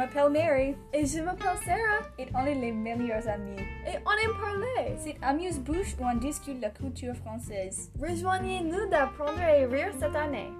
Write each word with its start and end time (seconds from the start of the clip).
m'appelle 0.00 0.30
Mary 0.30 0.76
Et 0.94 1.04
je 1.04 1.20
m'appelle 1.20 1.58
Sarah. 1.62 2.08
et 2.18 2.26
on 2.34 2.46
est 2.46 2.54
les 2.54 2.72
meilleurs 2.72 3.28
amis. 3.28 3.60
Et 3.86 3.98
on 4.06 4.12
aime 4.12 4.36
parler. 4.40 4.96
C'est 4.98 5.16
Amuse-Bouche 5.20 5.94
où 6.00 6.04
on 6.04 6.16
discute 6.16 6.58
la 6.60 6.70
culture 6.70 7.14
française. 7.16 7.90
Rejoignez-nous 8.00 8.88
d'apprendre 8.88 9.40
et 9.40 9.66
rire 9.66 9.92
cette 10.00 10.16
année. 10.16 10.50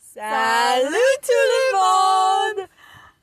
Salut 0.00 1.14
tout 1.22 1.44
le 1.54 1.76
monde! 1.76 2.68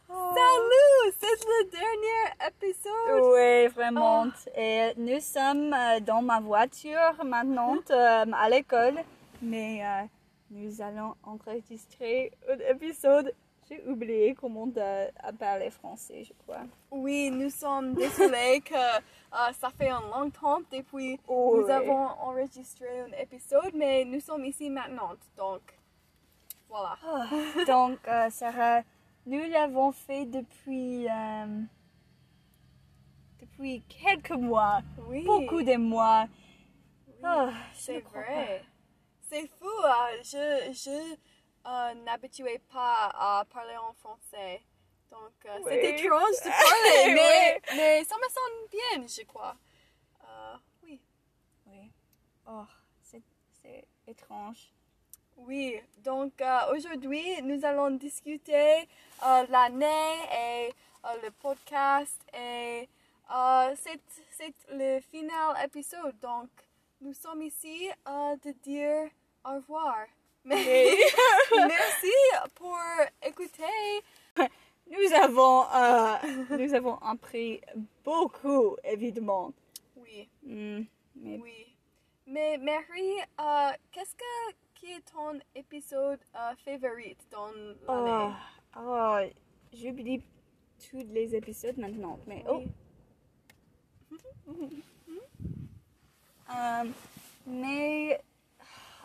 Salut, 0.08 1.14
c'est 1.20 1.46
le 1.46 1.70
dernier 1.72 2.24
épisode. 2.48 3.34
Oui, 3.34 3.68
vraiment. 3.68 4.28
Et 4.56 4.94
nous 4.96 5.20
sommes 5.20 5.74
euh, 5.74 6.00
dans 6.00 6.22
ma 6.22 6.40
voiture 6.40 7.14
maintenant 7.26 7.76
euh, 7.92 8.26
à 8.34 8.50
l'école, 8.50 8.96
mais 9.42 9.82
euh, 9.84 10.04
nous 10.52 10.82
allons 10.82 11.16
enregistrer 11.24 12.32
un 12.50 12.60
épisode. 12.74 13.34
J'ai 13.68 13.82
oublié 13.88 14.36
comment 14.36 14.68
de, 14.68 14.80
à 15.20 15.34
parler 15.34 15.72
français, 15.72 16.24
je 16.24 16.34
crois. 16.34 16.66
Oui, 16.92 17.32
nous 17.32 17.50
sommes 17.50 17.96
désolés 17.96 18.62
que 18.62 18.76
euh, 18.76 19.52
ça 19.60 19.72
fait 19.72 19.90
un 19.90 20.02
long 20.02 20.30
temps 20.30 20.60
depuis 20.72 21.20
Oui. 21.28 21.60
nous 21.62 21.70
avons 21.70 22.06
enregistré 22.22 23.00
un 23.02 23.12
épisode, 23.20 23.74
mais 23.74 24.06
nous 24.06 24.20
sommes 24.20 24.46
ici 24.46 24.70
maintenant, 24.70 25.14
donc 25.36 25.62
voilà. 26.70 26.96
Ah, 27.04 27.26
Donc, 27.66 27.98
euh, 28.08 28.30
Sarah, 28.30 28.82
nous 29.26 29.42
l'avons 29.50 29.92
fait 29.92 30.26
depuis, 30.26 31.08
euh, 31.10 31.62
depuis 33.40 33.82
quelques 33.88 34.30
mois, 34.32 34.82
Oui, 35.08 35.24
beaucoup 35.26 35.64
de 35.64 35.76
mois. 35.76 36.28
oui, 37.08 37.14
Ah, 37.24 37.50
c'est 37.74 38.00
vrai. 38.02 38.64
C'est 39.28 39.48
fou, 39.60 39.68
euh, 39.68 40.18
je, 40.24 40.72
je 40.74 41.16
euh, 41.68 41.94
n'habituais 42.06 42.60
pas 42.72 43.10
à 43.14 43.46
parler 43.52 43.76
en 43.78 43.94
français. 43.94 44.62
Donc, 45.10 45.34
euh, 45.46 45.58
Oui. 45.64 45.72
c'est 45.72 45.96
étrange 46.00 46.36
de 46.44 46.50
parler, 46.64 47.06
Oui. 47.08 47.14
mais, 47.16 47.62
mais 47.76 48.04
ça 48.04 48.16
me 48.18 48.30
sonne 48.30 48.70
bien, 48.72 49.08
je 49.08 49.24
crois. 49.26 49.56
Euh, 50.24 50.56
oui. 50.84 51.02
Oui. 51.68 51.92
Oh, 52.48 52.66
c'est 53.02 53.24
étrange. 54.08 54.72
Oui, 55.38 55.82
donc 55.98 56.42
aujourd'hui, 56.72 57.42
nous 57.42 57.66
allons 57.66 57.90
discuter 57.92 58.88
l'année 59.50 60.14
et 60.32 60.74
le 61.24 61.30
podcast 61.32 62.22
et 62.34 62.88
c'est, 63.76 64.00
c'est 64.32 64.54
le 64.70 65.02
final 65.02 65.58
épisode. 65.66 66.18
Donc, 66.20 66.50
nous 67.02 67.14
sommes 67.14 67.42
ici 67.42 67.90
euh, 68.08 68.36
de 68.44 68.52
dire 68.64 69.10
au 69.46 69.56
revoir. 69.56 70.06
Mais 70.46 70.96
merci 71.52 72.14
pour 72.56 72.78
écouter. 73.26 73.64
Nous 74.88 75.14
avons, 75.16 75.64
euh, 75.74 76.56
nous 76.60 76.74
avons 76.76 76.96
appris 76.98 77.60
beaucoup, 78.04 78.76
évidemment. 78.84 79.52
Oui, 79.96 80.30
Hmm, 80.44 80.84
mais 81.16 81.40
oui. 81.42 81.76
Mais 82.28 82.58
Mary, 82.60 83.18
euh, 83.40 83.72
qu'est-ce 83.92 84.16
que 84.16 84.54
qui 84.76 84.92
est 84.92 85.12
ton 85.12 85.40
épisode 85.56 86.20
euh, 86.36 86.54
favori 86.64 87.18
dans 87.32 87.50
oh, 87.88 88.06
l'année? 88.06 88.36
oh, 88.78 89.18
j'oublie 89.74 90.22
tous 90.88 91.04
les 91.12 91.34
épisodes 91.36 91.78
maintenant. 91.78 92.20
Mais 92.28 92.44
oh, 92.48 92.62
Oui. 94.12 94.84
Euh, 96.50 96.84
mais 97.48 98.20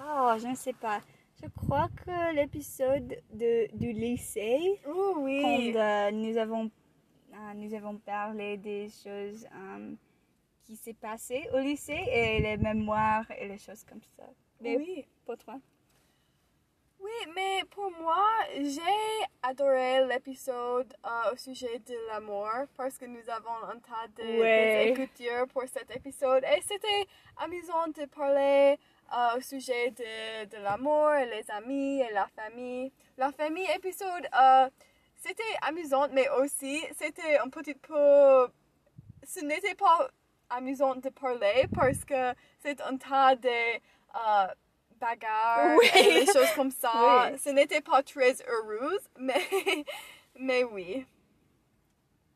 oh, 0.00 0.32
je 0.38 0.46
ne 0.48 0.54
sais 0.54 0.72
pas. 0.74 1.00
Je 1.42 1.48
crois 1.48 1.88
que 2.04 2.34
l'épisode 2.34 3.16
de 3.32 3.68
du 3.76 3.92
lycée, 3.92 4.80
Oh, 4.86 5.12
quand 5.14 5.22
oui. 5.22 5.72
euh, 5.76 6.10
nous 6.10 6.36
avons 6.36 6.70
euh, 7.32 7.54
nous 7.54 7.72
avons 7.74 7.96
parlé 7.98 8.56
des 8.58 8.88
choses 8.90 9.46
euh, 9.54 9.94
qui 10.64 10.76
s'est 10.76 10.92
passé 10.94 11.48
au 11.54 11.58
lycée 11.58 12.02
et 12.12 12.40
les 12.40 12.56
mémoires 12.58 13.30
et 13.38 13.48
les 13.48 13.58
choses 13.58 13.84
comme 13.84 14.02
ça. 14.16 14.24
Mais 14.60 14.76
Oui. 14.76 15.06
pour 15.24 15.38
toi? 15.38 15.58
Oui, 17.10 17.32
mais 17.34 17.64
pour 17.70 17.90
moi, 18.00 18.24
j'ai 18.54 19.26
adoré 19.42 20.06
l'épisode 20.06 20.94
euh, 21.04 21.32
au 21.32 21.36
sujet 21.36 21.80
de 21.80 21.94
l'amour 22.08 22.48
parce 22.76 22.96
que 22.98 23.04
nous 23.04 23.28
avons 23.28 23.56
un 23.68 23.78
tas 23.80 24.06
de 24.16 24.22
Ouais. 24.40 24.92
des 24.94 25.02
écouteurs 25.02 25.48
pour 25.48 25.64
cet 25.66 25.90
épisode 25.96 26.44
et 26.44 26.60
c'était 26.62 27.06
amusant 27.36 27.88
de 27.88 28.04
parler 28.06 28.78
euh, 29.12 29.36
au 29.36 29.40
sujet 29.40 29.90
de, 29.90 30.44
de 30.54 30.56
l'amour, 30.62 31.12
et 31.14 31.26
les 31.26 31.50
amis 31.50 32.00
et 32.00 32.12
la 32.12 32.28
famille. 32.28 32.92
La 33.18 33.32
famille 33.32 33.66
épisode, 33.74 34.28
euh, 34.40 34.70
c'était 35.16 35.56
amusant, 35.62 36.06
mais 36.12 36.28
aussi 36.28 36.80
c'était 36.96 37.38
un 37.38 37.48
petit 37.48 37.74
peu... 37.74 38.46
Ce 39.26 39.40
n'était 39.44 39.74
pas 39.74 40.08
amusant 40.48 40.94
de 40.94 41.08
parler 41.08 41.66
parce 41.74 42.04
que 42.04 42.34
c'est 42.60 42.80
un 42.82 42.96
tas 42.96 43.34
de 43.34 43.78
bagarres 45.00 45.76
Oui. 45.78 45.86
et 45.96 46.24
des 46.24 46.26
choses 46.26 46.50
comme 46.54 46.70
ça. 46.70 47.30
Oui. 47.32 47.38
Ce 47.38 47.50
n'était 47.50 47.80
pas 47.80 48.02
très 48.02 48.34
heureux, 48.46 48.98
mais, 49.18 49.40
mais 50.38 50.64
oui. 50.64 51.06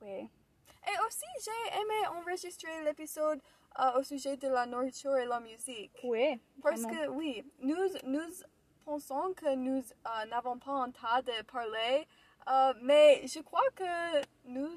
Oui. 0.02 0.28
Et 0.86 1.06
aussi, 1.06 1.24
j'ai 1.44 1.80
aimé 1.80 2.18
enregistrer 2.20 2.82
l'épisode 2.84 3.40
euh, 3.80 3.98
au 3.98 4.02
sujet 4.02 4.36
de 4.36 4.48
la 4.48 4.66
nourriture 4.66 5.16
et 5.16 5.24
la 5.24 5.40
musique. 5.40 5.92
Oui. 6.02 6.40
Parce 6.62 6.82
vraiment. 6.82 7.04
que 7.04 7.08
oui, 7.10 7.44
nous, 7.60 7.76
nous 8.04 8.20
pensons 8.84 9.32
que 9.34 9.54
nous 9.54 9.82
euh, 10.06 10.24
n'avons 10.26 10.58
pas 10.58 10.72
un 10.72 10.90
tas 10.90 11.22
de 11.22 11.42
parler, 11.44 12.06
euh, 12.50 12.74
mais 12.82 13.22
je 13.26 13.40
crois 13.40 13.68
que 13.74 14.20
nous, 14.44 14.68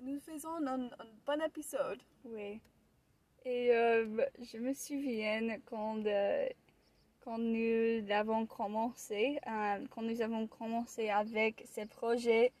nous 0.00 0.18
faisons 0.20 0.56
un, 0.66 0.86
un 0.86 0.90
bon 1.24 1.40
épisode. 1.42 2.00
Oui. 2.24 2.60
Et 3.44 3.72
euh, 3.74 4.06
je 4.40 4.58
me 4.58 4.72
souviens 4.72 5.58
quand, 5.66 6.04
euh, 6.06 6.48
quand 7.24 7.38
nous 7.38 8.10
avons 8.10 8.44
commencé, 8.46 9.38
euh, 9.46 9.78
quand 9.90 10.02
nous 10.02 10.20
avons 10.20 10.46
commencé 10.46 11.08
avec 11.08 11.64
ces 11.72 11.86
projets, 11.86 12.52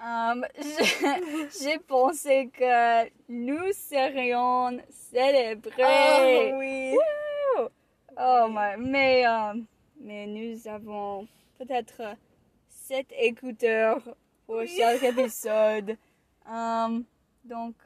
euh, 0.00 0.42
j'ai 1.62 1.78
pensé 1.78 2.50
que 2.52 3.08
nous 3.28 3.72
serions 3.72 4.78
célébrés. 4.90 6.52
Oh, 6.52 6.58
oui. 6.58 6.94
Oh, 8.18 8.46
my- 8.50 8.76
mais, 8.78 9.26
euh, 9.26 9.54
mais 9.98 10.26
nous 10.26 10.68
avons 10.68 11.26
peut-être 11.58 12.02
sept 12.68 13.06
écouteurs 13.18 14.02
pour 14.46 14.56
Oui. 14.56 14.68
chaque 14.76 15.02
épisode. 15.16 15.96
Donc, 17.44 17.76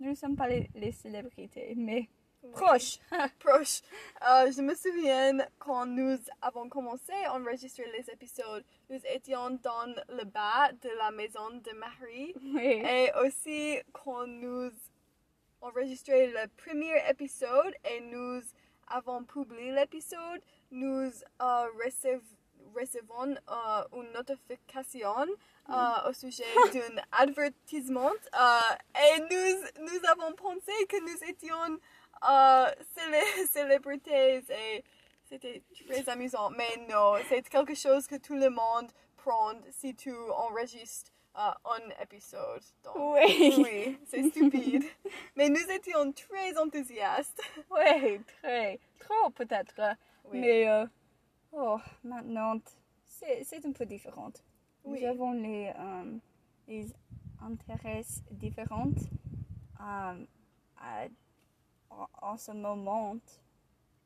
nous 0.00 0.10
ne 0.10 0.14
sommes 0.14 0.36
pas 0.36 0.48
les, 0.48 0.68
les 0.74 0.92
célébrités, 0.92 1.74
mais 1.76 2.08
proches. 2.52 2.98
Proche. 3.38 3.82
Euh, 4.28 4.50
je 4.52 4.60
me 4.62 4.74
souviens 4.74 5.38
quand 5.58 5.86
nous 5.86 6.18
avons 6.40 6.68
commencé 6.68 7.12
à 7.26 7.34
enregistrer 7.34 7.86
les 7.92 8.10
épisodes, 8.10 8.64
nous 8.90 9.00
étions 9.14 9.50
dans 9.62 9.94
le 10.08 10.24
bas 10.24 10.72
de 10.72 10.90
la 10.98 11.10
maison 11.10 11.50
de 11.50 11.72
Marie. 11.78 12.34
oui. 12.54 12.82
Et 12.84 13.10
aussi 13.24 13.78
quand 13.92 14.26
nous 14.26 14.70
enregistré 15.60 16.26
le 16.28 16.48
premier 16.56 16.94
épisode 17.08 17.74
et 17.84 18.00
nous 18.00 18.42
avons 18.88 19.22
publié 19.24 19.72
l'épisode, 19.72 20.40
nous 20.70 21.10
euh, 21.40 21.66
recevons 21.84 22.20
recevons 22.74 23.34
euh, 23.50 23.82
une 24.00 24.12
notification 24.12 25.26
euh, 25.70 26.08
au 26.08 26.12
sujet 26.12 26.44
d'un 26.72 27.02
advertisement 27.12 28.10
euh, 28.10 28.76
et 29.16 29.20
nous, 29.20 29.84
nous 29.86 30.00
avons 30.10 30.32
pensé 30.34 30.72
que 30.88 31.00
nous 31.00 31.28
étions 31.28 31.78
euh, 32.28 32.66
célé- 32.96 33.46
célébrités 33.50 34.36
et 34.48 34.84
c'était 35.24 35.62
très 35.88 36.08
amusant. 36.08 36.50
Mais 36.50 36.86
non, 36.88 37.14
c'est 37.28 37.48
quelque 37.48 37.74
chose 37.74 38.06
que 38.06 38.16
tout 38.16 38.34
le 38.34 38.50
monde 38.50 38.90
prend 39.16 39.52
si 39.70 39.94
tu 39.94 40.12
enregistres 40.30 41.10
euh, 41.38 41.50
un 41.64 42.02
épisode. 42.02 42.62
Donc, 42.84 42.94
Oui. 42.96 43.54
oui, 43.58 43.98
c'est 44.06 44.22
stupide. 44.30 44.84
Mais 45.36 45.48
nous 45.48 45.70
étions 45.70 46.12
très 46.12 46.58
enthousiastes. 46.58 47.40
Oui, 47.70 48.20
très. 48.40 48.78
Trop 48.98 49.30
peut-être. 49.30 49.80
Oui. 50.26 50.38
Mais, 50.40 50.68
euh, 50.68 50.86
oh, 51.52 51.78
maintenant, 52.04 52.56
c'est 53.04 53.42
c'est 53.44 53.64
un 53.64 53.72
peu 53.72 53.86
différent. 53.86 54.32
Oui. 54.84 55.00
Nous 55.00 55.06
avons 55.08 55.32
les, 55.32 55.72
euh, 55.78 56.18
les 56.68 56.86
intérêts 57.40 58.04
différents 58.32 58.90
à- 59.78 60.14
en, 61.98 62.06
en 62.32 62.36
ce 62.36 62.52
moment. 62.52 63.16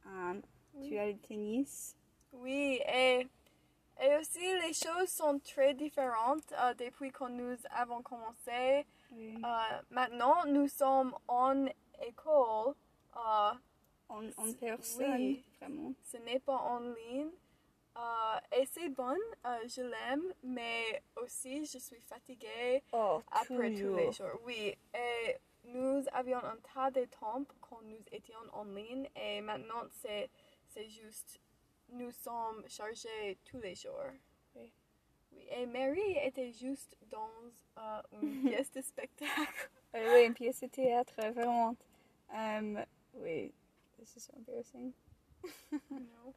Euh, 0.06 0.40
Tu 0.86 0.98
as 0.98 1.06
le 1.06 1.18
tennis? 1.18 1.96
Oui, 2.32 2.80
et, 2.86 3.26
et 4.02 4.16
aussi 4.18 4.40
les 4.62 4.72
choses 4.74 5.08
sont 5.08 5.38
très 5.40 5.74
différentes 5.74 6.52
euh, 6.52 6.74
depuis 6.74 7.10
que 7.10 7.24
nous 7.28 7.56
avons 7.70 8.02
commencé. 8.02 8.84
Oui. 9.12 9.36
Euh, 9.44 9.82
maintenant, 9.90 10.44
nous 10.46 10.68
sommes 10.68 11.14
en 11.28 11.66
école. 12.06 12.74
Euh, 13.16 13.52
En, 14.08 14.22
en 14.36 14.52
personne, 14.60 15.16
oui. 15.18 15.42
vraiment. 15.58 15.92
ce 16.04 16.16
n'est 16.18 16.38
pas 16.38 16.58
en 16.58 16.78
ligne. 16.80 17.30
Et 18.52 18.66
c'est 18.66 18.90
bon, 18.90 19.16
je 19.74 19.82
l'aime, 19.82 20.26
mais 20.42 21.02
aussi 21.22 21.64
je 21.64 21.78
suis 21.78 22.00
fatiguée 22.06 22.82
Oh, 22.92 23.20
après 23.32 23.72
tous 23.74 23.96
les 23.96 24.12
jours. 24.12 24.38
Oui, 24.44 24.76
et 24.94 25.36
nous 25.66 26.04
avions 26.12 26.38
un 26.38 26.56
tas 26.74 26.90
de 26.90 27.04
temps 27.04 27.44
quand 27.60 27.80
nous 27.82 28.02
étions 28.12 28.38
en 28.52 28.64
ligne 28.64 29.08
et 29.16 29.40
maintenant 29.40 29.82
c'est, 29.90 30.30
c'est 30.68 30.88
juste, 30.88 31.40
nous 31.88 32.10
sommes 32.10 32.64
chargés 32.68 33.38
tous 33.44 33.60
les 33.60 33.74
jours. 33.74 34.10
Oui. 34.54 34.72
Oui, 35.32 35.44
et 35.50 35.66
Mary 35.66 36.16
était 36.22 36.52
juste 36.52 36.96
dans 37.10 37.30
euh, 37.78 38.02
une 38.22 38.42
pièce 38.48 38.70
de 38.72 38.80
spectacle. 38.80 39.70
Euh, 39.94 40.14
oui, 40.14 40.26
une 40.26 40.34
pièce 40.34 40.60
de 40.60 40.68
théâtre, 40.68 41.14
vraiment. 41.32 41.76
Um, 42.32 42.84
oui, 43.14 43.52
this 43.98 44.16
is 44.16 44.24
so 44.24 44.32
embarrassing. 44.36 44.92
No. 45.90 46.34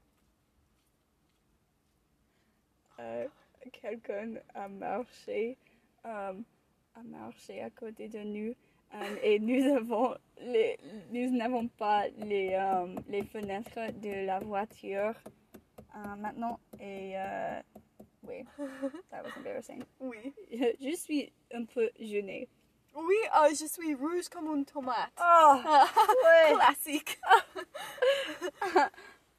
Euh, 3.00 3.28
Quelqu'un 3.72 4.36
a 4.56 4.68
marché, 4.68 5.58
um, 6.04 6.46
a 6.96 7.04
marché 7.04 7.62
à 7.62 7.70
côté 7.70 8.08
de 8.08 8.20
nous 8.20 8.56
et 9.24 9.40
nous 9.40 9.76
avons 9.76 10.16
les, 10.42 10.78
nous 11.12 11.30
n'avons 11.32 11.68
pas 11.68 12.08
les, 12.18 12.56
um, 12.56 13.00
les 13.08 13.24
fenêtres 13.24 13.92
de 14.00 14.26
la 14.26 14.40
voiture 14.40 15.14
euh, 15.96 16.16
maintenant 16.18 16.60
et 16.80 17.14
euh, 17.16 17.62
oui, 18.28 18.46
that 19.12 19.24
was 19.24 19.32
embarrassing. 19.38 19.84
Oui. 20.00 20.34
Je, 20.82 20.96
suis 20.96 21.32
un 21.54 21.66
peu 21.66 21.90
gênée. 22.00 22.48
Oui, 22.96 23.16
euh, 23.36 23.50
je 23.50 23.66
suis 23.66 23.94
rouge 23.94 24.28
comme 24.30 24.48
une 24.56 24.66
tomate. 24.66 25.12
Oh, 25.22 25.62
ouais. 25.64 26.56
Classique. 26.56 27.20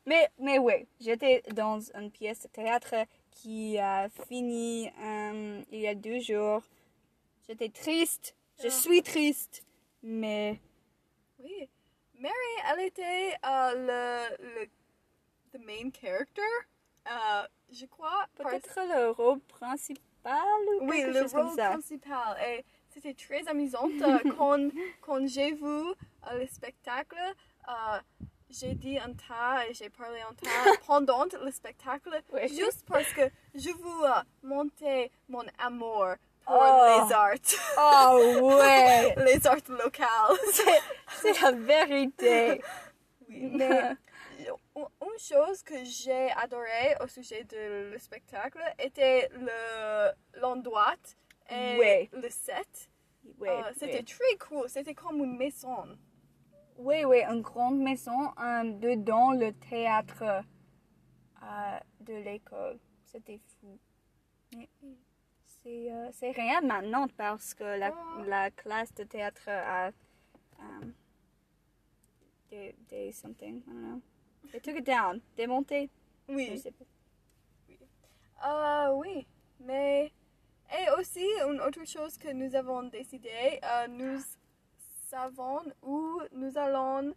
Mais, 0.06 0.30
mais 0.38 0.58
oui, 0.58 0.86
j'étais 0.98 1.42
dans 1.54 1.78
une 1.94 2.10
pièce 2.10 2.40
de 2.42 2.48
théâtre 2.48 2.94
qui 3.30 3.78
a 3.78 4.08
fini 4.28 4.88
euh, 4.88 5.62
il 5.70 5.80
y 5.80 5.86
a 5.86 5.94
deux 5.94 6.20
jours. 6.20 6.62
J'étais 7.46 7.68
triste, 7.68 8.34
je 8.62 8.68
suis 8.68 9.02
triste, 9.02 9.64
mais 10.02 10.60
Oui. 11.38 11.68
Mary, 12.18 12.34
elle 12.70 12.80
était 12.86 13.34
euh, 13.44 14.28
le, 14.38 14.44
le 14.60 14.66
the 15.52 15.64
main 15.64 15.90
character. 15.98 16.42
Euh, 17.10 17.46
je 17.72 17.86
crois. 17.86 18.26
parce- 18.36 18.50
peut-être 18.50 18.80
le 18.88 19.10
rôle 19.10 19.40
principal 19.40 20.42
ou 20.80 20.88
Oui, 20.88 21.02
le 21.02 21.14
chose 21.22 21.32
comme 21.32 21.46
rôle 21.48 21.56
ça. 21.56 21.70
principal. 21.70 22.36
Et 22.46 22.64
c'était 22.90 23.14
très 23.14 23.46
amusant 23.48 23.88
quand, 24.36 24.68
quand 25.00 25.26
j'ai 25.26 25.52
vu 25.52 25.64
euh, 25.64 25.94
le 26.38 26.46
spectacle. 26.46 27.16
euh, 27.68 27.98
j'ai 28.52 28.74
dit 28.74 28.98
un 28.98 29.12
tas 29.14 29.64
et 29.68 29.74
j'ai 29.74 29.88
parlé 29.90 30.20
un 30.22 30.34
tas 30.34 30.48
pendant 30.86 31.24
le 31.40 31.50
spectacle, 31.52 32.20
Oui. 32.32 32.48
juste 32.48 32.84
parce 32.84 33.10
que 33.12 33.22
je 33.54 33.70
veux 33.70 34.04
euh, 34.10 34.22
monter 34.42 35.12
mon 35.28 35.44
amour 35.58 36.08
pour 36.50 36.62
Oh. 36.62 37.06
les 37.06 37.12
arts, 37.12 37.34
Oh 37.78 38.56
ouais, 38.58 39.14
les 39.26 39.46
arts 39.46 39.68
locales. 39.68 40.36
c'est 41.20 41.40
la 41.42 41.52
vérité. 41.52 42.60
Oui, 43.28 43.50
Mais 43.52 43.68
mais 44.38 44.48
une 45.02 45.18
chose 45.18 45.62
que 45.62 45.84
j'ai 45.84 46.30
adoré 46.32 46.96
au 47.02 47.06
sujet 47.06 47.44
de 47.44 47.90
le 47.92 47.98
spectacle 47.98 48.60
était 48.78 49.28
le 49.32 50.10
l'endroit 50.40 50.96
et 51.48 51.78
Ouais. 51.78 52.08
le 52.12 52.28
set. 52.30 52.90
oui, 53.38 53.48
Euh, 53.48 53.62
c'était 53.78 54.02
très 54.02 54.36
cool. 54.38 54.68
C'était 54.68 54.94
comme 54.94 55.18
une 55.24 55.36
maison. 55.36 55.84
Oui, 56.76 57.04
oui, 57.04 57.22
une 57.22 57.42
grande 57.42 57.78
maison 57.78 58.32
euh, 58.40 58.64
dedans 58.86 59.32
le 59.32 59.52
théâtre 59.52 60.22
euh, 61.42 61.78
de 62.00 62.14
l'école. 62.14 62.78
C'était 63.04 63.40
fou. 63.60 63.78
Mais 64.56 64.68
c'est 65.62 65.90
euh, 65.92 66.08
c'est 66.12 66.30
rien 66.32 66.60
maintenant 66.62 67.06
parce 67.16 67.54
que 67.54 67.64
la, 67.78 67.90
Oh. 67.92 68.22
la 68.26 68.50
classe 68.50 68.92
de 68.94 69.04
théâtre 69.04 69.48
a 69.48 69.90
um, 70.58 70.92
des, 72.50 72.74
des 72.88 73.12
something, 73.12 73.58
I 73.58 73.62
don't 73.66 73.82
know. 73.82 74.00
They 74.52 74.60
took 74.60 74.76
it 74.76 74.86
down. 74.86 75.20
Démonté. 75.36 75.88
Je 76.28 76.34
Oui. 76.34 76.58
sais 76.58 76.72
pas. 76.72 76.84
Euh, 78.48 78.92
oui. 78.94 79.26
Mais 79.60 80.10
et 80.72 80.90
aussi 80.98 81.24
une 81.46 81.60
autre 81.60 81.84
chose 81.86 82.16
que 82.16 82.32
nous 82.32 82.54
avons 82.54 82.84
décidé, 82.84 83.60
euh, 83.62 83.86
nous 83.88 84.20
savons 85.08 85.60
où 85.82 86.20
nous 86.32 86.56
allons 86.56 87.08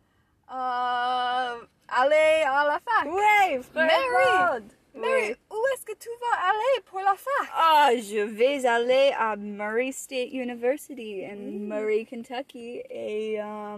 euh, 0.52 1.66
aller 1.88 2.44
à 2.46 2.66
la 2.66 2.80
fac. 2.80 3.06
Oui, 3.06 3.64
frère 3.64 4.62
Mary! 4.94 5.30
Oui. 5.30 5.36
où 5.52 5.56
est-ce 5.74 5.86
que 5.86 5.98
tu 5.98 6.10
vas 6.22 6.50
aller 6.50 6.82
pour 6.86 7.00
la 7.00 7.16
fac? 7.16 7.50
Ah, 7.54 7.90
je 7.96 8.20
vais 8.24 8.66
aller 8.66 9.12
à 9.18 9.36
Murray 9.36 9.92
State 9.92 10.32
University 10.32 11.26
in 11.26 11.36
Mm. 11.36 11.68
Murray, 11.68 12.06
Kentucky 12.06 12.82
et 12.90 13.42
euh, 13.42 13.78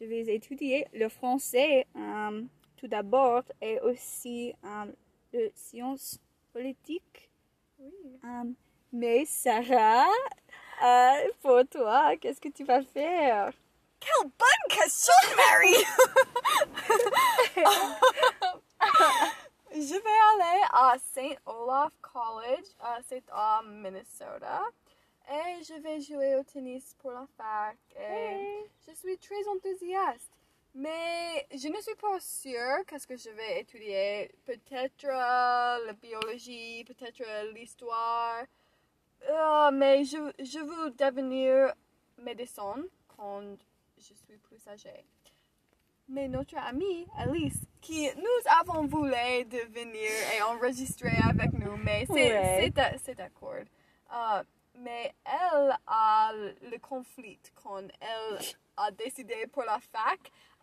je 0.00 0.04
vais 0.06 0.20
étudier 0.34 0.86
le 0.94 1.08
français 1.08 1.86
euh, 1.96 2.42
tout 2.76 2.88
d'abord 2.88 3.42
et 3.60 3.78
aussi 3.80 4.54
euh, 4.64 4.86
le 5.32 5.50
sciences 5.54 6.18
politiques. 6.52 7.30
Oui. 7.78 7.92
Euh, 8.24 8.44
mais 8.92 9.24
Sarah, 9.26 10.06
euh, 10.84 11.28
pour 11.42 11.60
toi, 11.70 12.16
qu'est-ce 12.16 12.40
que 12.40 12.48
tu 12.48 12.64
vas 12.64 12.82
faire? 12.82 13.52
Quelle 14.00 14.30
bonne 14.30 14.68
question, 14.70 15.12
Mary! 15.36 15.76
Je 19.72 19.94
vais 19.94 20.44
aller 20.44 20.62
à 20.72 20.96
St. 20.98 21.38
Olaf 21.46 21.92
College, 22.00 22.66
euh, 22.82 23.00
c'est 23.06 23.24
à 23.30 23.62
Minnesota. 23.64 24.62
Et 25.28 25.62
je 25.62 25.80
vais 25.80 26.00
jouer 26.00 26.34
au 26.36 26.42
tennis 26.42 26.96
pour 26.98 27.12
la 27.12 27.26
fac. 27.36 27.76
Et 27.96 28.68
je 28.86 28.92
suis 28.94 29.16
très 29.18 29.46
enthousiaste. 29.46 30.32
Mais 30.74 31.46
je 31.52 31.68
ne 31.68 31.80
suis 31.80 31.94
pas 31.94 32.18
sûre 32.18 32.84
qu'est-ce 32.86 33.06
que 33.06 33.16
je 33.16 33.30
vais 33.30 33.60
étudier. 33.60 34.32
Peut-être 34.44 35.04
euh, 35.04 35.86
la 35.86 35.92
biologie, 35.92 36.84
peut-être 36.84 37.20
euh, 37.20 37.52
l'histoire. 37.52 38.44
Euh, 39.28 39.70
mais 39.72 40.04
je, 40.04 40.18
je 40.38 40.58
veux 40.58 40.90
devenir 40.90 41.74
médecin 42.18 42.76
quand 43.16 43.56
je 43.98 44.14
suis 44.14 44.38
plus 44.38 44.66
âgée. 44.66 45.04
Mais 46.08 46.26
notre 46.26 46.56
amie 46.56 47.06
Alice, 47.16 47.62
qui 47.80 48.08
nous 48.16 48.50
avons 48.60 48.86
voulu 48.86 49.10
de 49.44 49.72
venir 49.72 50.10
et 50.36 50.42
enregistrer 50.42 51.16
avec 51.28 51.52
nous, 51.52 51.76
mais 51.76 52.04
c'est 52.06 52.12
Ouais. 52.12 52.72
c'est 53.02 53.14
d'accord. 53.14 53.54
Euh, 54.12 54.42
mais 54.78 55.14
elle 55.24 55.74
a 55.86 56.32
le 56.34 56.78
conflit 56.78 57.38
quand 57.62 57.82
elle 58.00 58.38
a 58.76 58.90
décidé 58.90 59.46
pour 59.52 59.64
la 59.64 59.78
fac. 59.78 60.20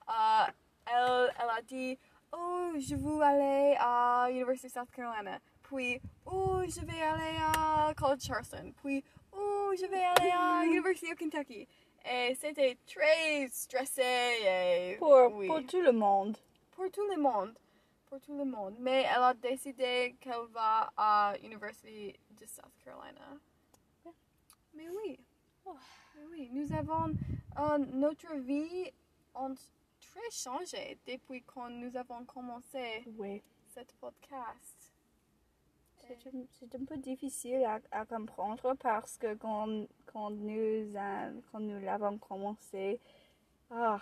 Euh, 0.10 0.52
elle, 0.86 1.34
elle 1.42 1.50
a 1.50 1.62
dit, 1.62 1.98
oh, 2.34 2.72
je 2.78 2.96
veux 2.96 3.22
aller 3.22 3.76
à 3.80 4.28
l'Université 4.30 4.70
South 4.70 4.90
Carolina. 4.92 5.40
Puis, 5.64 6.00
oh, 6.26 6.62
je 6.68 6.80
vais 6.86 7.02
aller 7.02 7.38
à 7.56 7.94
College 7.96 8.22
Charleston. 8.22 8.74
Puis, 8.82 9.04
oh, 9.34 9.72
je 9.78 9.86
vais 9.86 10.04
aller 10.04 10.32
à 10.32 10.64
l'Université 10.66 11.12
of 11.12 11.18
Kentucky. 11.18 11.68
Et 12.10 12.36
c'était 12.40 12.78
très 12.88 13.48
stressé 13.52 14.02
et 14.46 14.96
Pour, 14.98 15.34
oui, 15.36 15.48
pour 15.48 15.66
tout 15.66 15.82
le 15.82 15.92
monde. 15.92 16.38
Pour 16.78 16.92
tout 16.92 17.08
le 17.10 17.20
monde. 17.20 17.58
Pour 18.06 18.22
tout 18.22 18.38
le 18.38 18.46
monde. 18.46 18.76
Mais 18.80 19.02
elle 19.02 19.24
a 19.24 19.34
décidé 19.34 20.16
qu'elle 20.22 20.46
va 20.54 20.94
à 20.96 21.34
l'Université 21.42 22.18
de 22.30 22.46
South 22.46 22.72
Carolina. 22.86 23.34
Mais 24.76 24.88
oui. 24.90 25.20
Oh. 25.66 25.76
Mais 26.16 26.26
oui, 26.32 26.50
nous 26.54 26.72
avons 26.74 27.14
euh, 27.60 27.78
notre 27.80 28.34
vie 28.36 28.92
ont 29.34 29.56
très 30.00 30.30
changé 30.32 31.00
depuis 31.08 31.42
quand 31.44 31.70
nous 31.70 31.98
avons 31.98 32.24
commencé 32.26 33.04
Oui. 33.18 33.42
cette 33.68 33.94
podcast. 33.94 34.94
C'est 35.98 36.28
un, 36.28 36.44
c'est 36.52 36.74
un 36.76 36.86
peu 36.86 36.98
difficile 36.98 37.66
à, 37.66 37.80
à 37.92 38.06
comprendre 38.06 38.76
parce 38.80 39.18
que 39.18 39.34
quand, 39.36 39.88
quand 40.06 40.30
nous, 40.30 40.94
quand 41.52 41.60
nous 41.60 41.80
l'avons 41.82 42.18
commencé, 42.20 43.00
ah, 43.72 44.00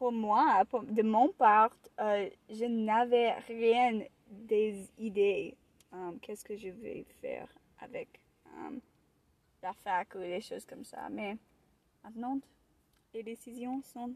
pour 0.00 0.12
moi, 0.12 0.64
de 0.84 1.02
mon 1.02 1.28
part, 1.28 1.76
euh, 2.00 2.30
je 2.48 2.64
n'avais 2.64 3.32
rien 3.40 4.00
des 4.30 4.88
idées. 4.96 5.54
euh, 5.92 6.12
Qu'est-ce 6.22 6.42
que 6.42 6.56
je 6.56 6.70
vais 6.70 7.04
faire 7.20 7.46
avec 7.80 8.08
euh, 8.46 8.78
la 9.62 9.74
fac 9.74 10.14
ou 10.14 10.20
des 10.20 10.40
choses 10.40 10.64
comme 10.64 10.84
ça. 10.84 11.10
Mais 11.10 11.36
maintenant, 12.02 12.38
les 13.12 13.22
décisions 13.22 13.82
sont. 13.82 14.14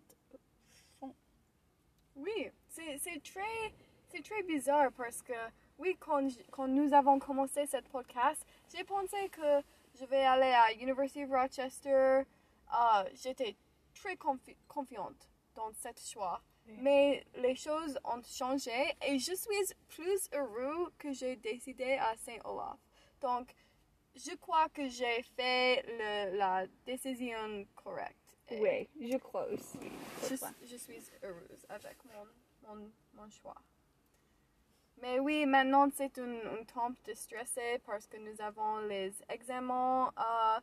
Oui, 2.17 2.49
c'est 2.69 3.23
très, 3.23 4.23
très 4.23 4.43
bizarre 4.45 4.91
parce 4.97 5.21
que, 5.21 5.35
oui, 5.79 5.97
quand, 6.01 6.27
quand 6.51 6.67
nous 6.69 6.95
avons 6.95 7.19
commencé 7.19 7.67
cette 7.67 7.89
podcast, 7.89 8.43
j'ai 8.75 8.85
pensé 8.85 9.29
que 9.29 9.61
je 10.01 10.07
vais 10.07 10.25
aller 10.25 10.53
à 10.65 10.73
University 10.73 11.25
of 11.25 11.31
Rochester. 11.31 12.23
Euh, 12.73 13.05
J'étais 13.23 13.55
très 13.95 14.15
confi- 14.15 14.57
confiante 14.67 15.29
dans 15.55 15.73
cette 15.73 16.01
choix. 16.01 16.41
Oui. 16.67 16.75
Mais 16.81 17.27
les 17.37 17.55
choses 17.57 17.99
ont 18.05 18.23
changé 18.23 18.73
et 19.07 19.19
je 19.19 19.35
suis 19.35 19.75
plus 19.89 20.29
heureux 20.33 20.93
que 20.99 21.13
j'ai 21.13 21.37
décidé 21.37 21.93
à 21.95 22.17
Saint-Olaf. 22.17 22.79
Donc, 23.21 23.55
je 24.15 24.35
crois 24.37 24.69
que 24.71 24.89
j'ai 24.89 25.23
fait 25.37 25.83
le- 25.87 26.37
la 26.39 26.67
décision 26.87 27.67
correcte. 27.75 28.17
Oui, 28.51 28.89
je 29.01 29.17
crois 29.19 29.47
aussi. 29.47 29.79
Je, 30.63 30.77
suis 30.77 31.01
heureuse 31.23 31.67
avec 31.69 31.97
mon, 32.05 32.27
mon, 32.75 32.91
mon 33.15 33.31
choix. 33.31 33.57
Mais 35.03 35.19
oui, 35.19 35.45
maintenant 35.47 35.89
c'est 35.95 36.19
un, 36.19 36.59
un 36.61 36.65
temps 36.65 36.91
de 37.05 37.15
stresser 37.15 37.79
parce 37.85 38.07
que 38.07 38.17
nous 38.17 38.41
avons 38.41 38.79
les 38.87 39.13
examens 39.29 40.13
euh, 40.19 40.61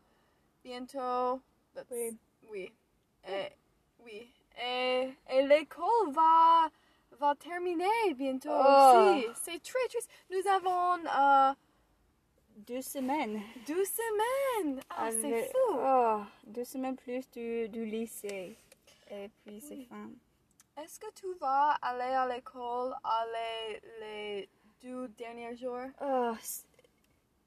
bientôt. 0.64 1.42
That's- 1.76 1.88
Oui. 1.92 2.18
Oui. 2.50 2.72
Et, 3.28 3.50
oui. 4.00 4.34
Et, 4.60 5.10
et 5.30 5.42
l'école 5.44 6.12
va, 6.12 6.70
va 7.12 7.36
terminer 7.36 8.14
bientôt 8.16 8.50
Oh. 8.52 9.14
aussi. 9.16 9.26
C'est 9.44 9.62
très 9.64 9.88
triste. 9.90 10.10
Nous 10.30 10.48
avons 10.50 11.06
euh, 11.06 11.54
Deux 12.58 12.82
semaines. 12.82 13.42
deux 13.68 13.86
semaines. 13.86 14.82
Ah, 14.90 15.10
c'est 15.12 15.26
Avec- 15.34 15.52
fou. 15.52 15.76
Oh, 15.78 16.22
deux 16.46 16.64
semaines 16.66 16.96
plus 16.96 17.30
du, 17.32 17.70
du 17.70 17.86
lycée. 17.86 18.56
Et 19.10 19.30
puis 19.44 19.60
c'est 19.62 19.76
Oui. 19.76 19.86
fin. 19.90 20.10
Est-ce 20.82 21.00
que 21.00 21.12
tu 21.14 21.34
vas 21.40 21.72
aller 21.82 22.14
à 22.14 22.28
l'école 22.28 22.96
les, 23.34 23.82
les 24.00 24.50
deux 24.82 25.08
derniers 25.10 25.56
jours? 25.56 25.86
Oh, 26.02 26.32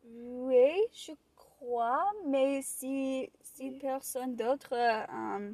oui, 0.05 0.73
je 0.93 1.13
crois, 1.37 2.11
mais 2.27 2.61
si, 2.63 3.31
si 3.43 3.71
Oui. 3.71 3.79
personne 3.81 4.37
d'autre 4.37 4.73
euh, 4.75 5.53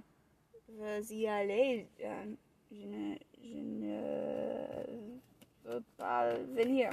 veut 0.79 1.12
y 1.12 1.27
aller, 1.27 1.87
euh, 2.03 2.25
je, 2.71 2.87
ne, 2.87 3.15
je 3.43 3.59
ne 3.59 5.11
veux 5.65 5.83
pas 5.97 6.35
venir. 6.35 6.91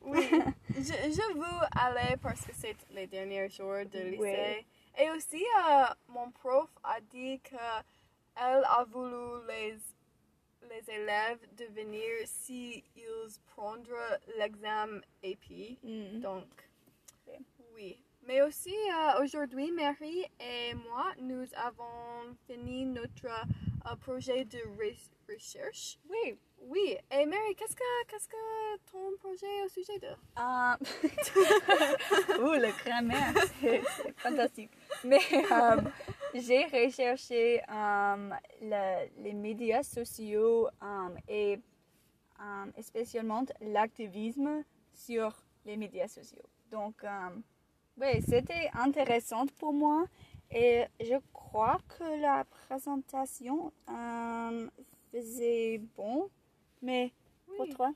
Oui, 0.00 0.20
je, 0.70 0.82
je 0.82 1.34
veux 1.34 1.66
aller 1.76 2.16
parce 2.22 2.44
que 2.46 2.52
c'est 2.54 2.76
les 2.90 3.06
derniers 3.06 3.48
jours 3.48 3.84
de 3.90 3.98
Oui. 3.98 4.10
lycée. 4.18 4.66
Et 4.98 5.10
aussi, 5.10 5.42
euh, 5.68 5.84
mon 6.08 6.30
prof 6.30 6.70
a 6.84 7.00
dit 7.00 7.40
que 7.40 7.56
elle 8.36 8.64
a 8.64 8.84
voulu 8.84 9.46
les, 9.48 9.76
les 10.68 10.90
élèves 10.94 11.40
de 11.56 11.64
venir 11.66 12.02
si 12.24 12.84
ils 12.94 13.32
prennent 13.54 13.84
l'examen 14.38 15.00
AP. 15.24 15.78
Mm. 15.82 16.20
Donc, 16.20 16.46
oui. 17.74 17.98
Mais 18.26 18.42
aussi, 18.42 18.74
euh, 18.74 19.22
aujourd'hui, 19.22 19.70
Mary 19.70 20.24
et 20.40 20.74
moi, 20.74 21.12
nous 21.20 21.44
avons 21.54 22.34
fini 22.46 22.84
notre 22.84 23.26
euh, 23.26 23.96
projet 24.00 24.44
de 24.44 24.58
re- 24.78 25.10
recherche. 25.28 25.98
Oui. 26.08 26.36
Oui, 26.62 26.96
et 27.12 27.26
Mary, 27.26 27.54
qu'est-ce 27.56 27.76
que, 27.76 28.06
qu'est-ce 28.08 28.26
que 28.26 28.90
ton 28.90 29.16
projet 29.18 29.62
au 29.64 29.68
sujet 29.68 29.98
de? 30.00 30.08
Ah. 30.34 30.76
Ouh, 32.40 32.54
le 32.54 32.72
grammaire, 32.84 33.32
c'est 33.60 33.82
fantastique. 34.16 34.70
Mais 35.04 35.20
euh, 35.32 35.80
j'ai 36.34 36.64
recherché 36.64 37.60
euh, 37.70 38.30
le- 38.62 39.22
les 39.22 39.34
médias 39.34 39.84
sociaux 39.84 40.68
euh, 40.82 41.08
et 41.28 41.60
euh, 42.40 42.82
spécialement 42.82 43.44
l'activisme 43.60 44.64
sur 44.92 45.36
les 45.64 45.76
médias 45.76 46.08
sociaux. 46.08 46.42
Donc, 46.70 47.04
euh, 47.04 47.28
oui, 47.98 48.22
c'était 48.28 48.70
intéressant 48.74 49.46
pour 49.58 49.72
moi 49.72 50.04
et 50.50 50.84
je 51.00 51.16
crois 51.32 51.78
que 51.98 52.20
la 52.20 52.44
présentation 52.44 53.72
euh, 53.88 54.68
faisait 55.12 55.80
bon. 55.96 56.28
Mais 56.82 57.12
pour 57.56 57.68
toi? 57.68 57.92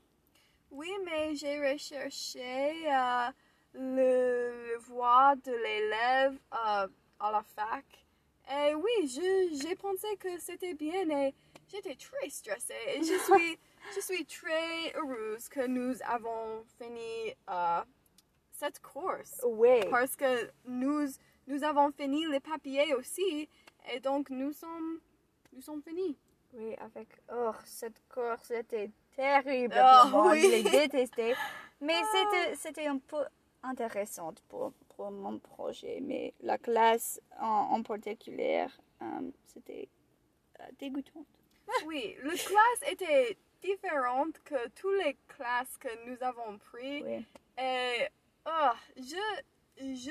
Oui, 0.71 0.91
mais 1.05 1.35
j'ai 1.35 1.61
recherché 1.73 2.73
euh, 2.91 3.31
le, 3.75 4.73
le 4.73 4.79
voix 4.79 5.35
de 5.37 5.53
l'élève 5.53 6.39
euh, 6.53 6.89
à 7.21 7.31
la 7.33 7.43
fac. 7.43 7.85
Et 8.51 8.75
oui, 8.75 9.09
j'ai 9.63 9.77
pensé 9.77 10.09
que 10.19 10.39
c'était 10.41 10.75
bien 10.75 11.09
et 11.11 11.35
j'étais 11.69 11.95
très 11.95 12.29
stressée. 12.31 12.75
Et 12.95 13.03
je 13.03 13.19
suis, 13.25 13.59
je 13.95 14.01
suis 14.01 14.25
très 14.25 14.93
heureuse 14.97 15.49
que 15.49 15.67
nous 15.67 15.95
avons 16.05 16.65
fini 16.79 17.35
euh, 17.49 17.83
cette 18.61 18.81
course. 18.81 19.41
Oui. 19.45 19.81
Parce 19.91 20.15
que 20.17 20.51
nous, 20.67 21.07
nous 21.47 21.65
avons 21.65 21.91
fini 21.93 22.27
les 22.27 22.41
papiers 22.41 22.95
aussi. 22.95 23.49
Et 23.93 24.01
donc, 24.01 24.31
nous 24.31 24.53
sommes, 24.53 25.01
nous 25.53 25.63
sommes 25.63 25.83
finis. 25.83 26.17
Oui, 26.53 26.75
avec 26.81 27.09
oh, 27.33 27.53
cette 27.65 28.01
course 28.09 28.51
était 28.51 28.91
terrible 29.17 29.75
Oh, 29.79 30.03
pour 30.03 30.11
moi. 30.23 30.33
oui. 30.33 30.43
Je 30.43 30.49
l'ai 30.51 30.63
détestée. 30.65 31.35
Mais 31.81 31.95
Ah. 31.97 32.07
c'était, 32.15 32.57
c'était 32.57 32.87
un 32.87 32.99
peu 32.99 33.25
intéressant 33.63 34.35
pour, 34.49 34.73
pour 34.97 35.11
mon 35.11 35.39
projet. 35.39 36.01
Mais 36.03 36.35
la 36.41 36.59
classe 36.59 37.21
en, 37.41 37.69
en 37.77 37.83
particulier, 37.83 38.67
euh, 39.03 39.31
c'était 39.47 39.89
euh, 40.61 40.65
dégoûtant. 40.79 41.25
Oui, 41.87 42.17
la 42.25 42.33
classe 42.33 42.83
était 42.93 43.39
différente 43.63 44.37
que 44.45 44.69
toutes 44.71 44.99
les 45.05 45.17
classes 45.29 45.77
que 45.79 45.89
nous 46.07 46.17
avons 46.21 46.59
prises. 46.59 47.05
Oui. 47.07 47.25
Et 47.59 48.09
ah, 48.45 48.75
je, 48.97 49.17
je 49.79 50.11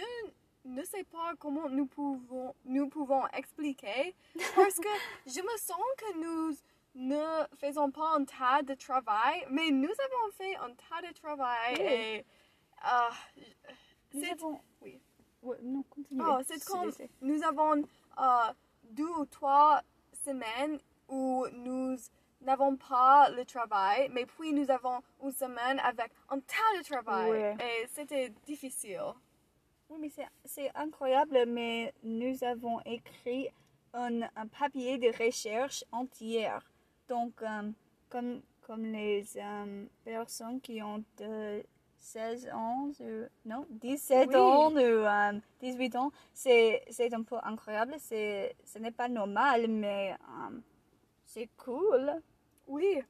ne 0.66 0.84
sais 0.84 1.04
pas 1.04 1.34
comment 1.40 1.70
nous 1.70 1.86
pouvons, 1.86 2.56
nous 2.66 2.90
pouvons 2.90 3.26
expliquer 3.28 4.16
parce 4.56 4.76
que 4.76 4.90
je 5.26 5.42
me 5.42 5.58
sens 5.58 5.78
que 5.98 6.20
nous 6.20 6.58
ne 6.96 7.46
faisons 7.58 7.92
pas 7.92 8.16
un 8.18 8.26
tas 8.26 8.62
de 8.64 8.74
travail, 8.74 9.46
mais 9.50 9.72
nous 9.72 9.90
avons 9.90 10.32
fait 10.34 10.56
un 10.58 10.72
tas 10.74 11.08
de 11.08 11.14
travail 11.14 11.76
Oui. 11.80 11.86
et 11.86 12.26
ah, 12.82 13.10
Nous 14.14 14.22
c'est 14.22 14.32
avons... 14.32 14.60
oui. 14.82 15.00
Ouais, 15.42 15.58
non, 15.62 15.84
continue. 15.84 16.22
Oh, 16.22 16.40
c'est 16.46 16.64
comme 16.66 16.92
nous 17.22 17.42
avons 17.44 17.82
euh, 18.20 18.54
deux 18.92 19.08
ou 19.08 19.26
trois 19.26 19.82
semaines 20.26 20.80
où 21.08 21.46
nous 21.54 21.96
n'avons 22.42 22.76
pas 22.76 23.30
le 23.30 23.46
travail, 23.46 24.10
mais 24.14 24.26
puis 24.26 24.54
nous 24.54 24.70
avons 24.72 25.02
une 25.24 25.32
semaine 25.32 25.80
avec 25.80 26.12
un 26.30 26.40
tas 26.40 26.78
de 26.78 26.84
travail. 26.84 27.56
Et 27.60 27.88
c'était 27.88 28.30
difficile. 28.46 29.14
Oui, 29.90 29.98
mais 30.00 30.12
c'est, 30.46 30.72
incroyable, 30.76 31.46
mais 31.48 31.94
nous 32.04 32.44
avons 32.44 32.80
écrit 32.86 33.50
un, 33.94 34.22
un 34.22 34.48
papier 34.48 34.98
de 34.98 35.08
recherche 35.08 35.84
entière. 35.92 36.64
Donc, 37.08 37.42
euh, 37.42 37.72
comme, 38.08 38.42
comme 38.62 38.86
les 38.86 39.26
euh, 39.38 39.86
personnes 40.04 40.62
qui 40.62 40.82
ont 40.84 41.04
de 41.18 41.64
16 42.00 42.50
ans, 42.54 42.92
ou, 43.00 43.26
non, 43.46 43.66
17 43.70 44.30
Oui. 44.30 44.36
ans 44.36 44.72
ou 44.72 44.78
euh, 44.78 45.40
18 45.60 45.96
ans, 45.96 46.12
c'est, 46.34 46.84
un 47.14 47.24
peu 47.24 47.38
incroyable. 47.44 47.96
C'est, 48.00 48.56
ce 48.64 48.80
n'est 48.80 48.92
pas 48.92 49.08
normal, 49.08 49.68
mais 49.68 50.14
euh, 50.14 50.60
c'est 51.30 51.50
cool, 51.58 52.22
Oui, 52.68 53.02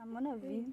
à 0.00 0.06
mon 0.06 0.32
avis. 0.32 0.64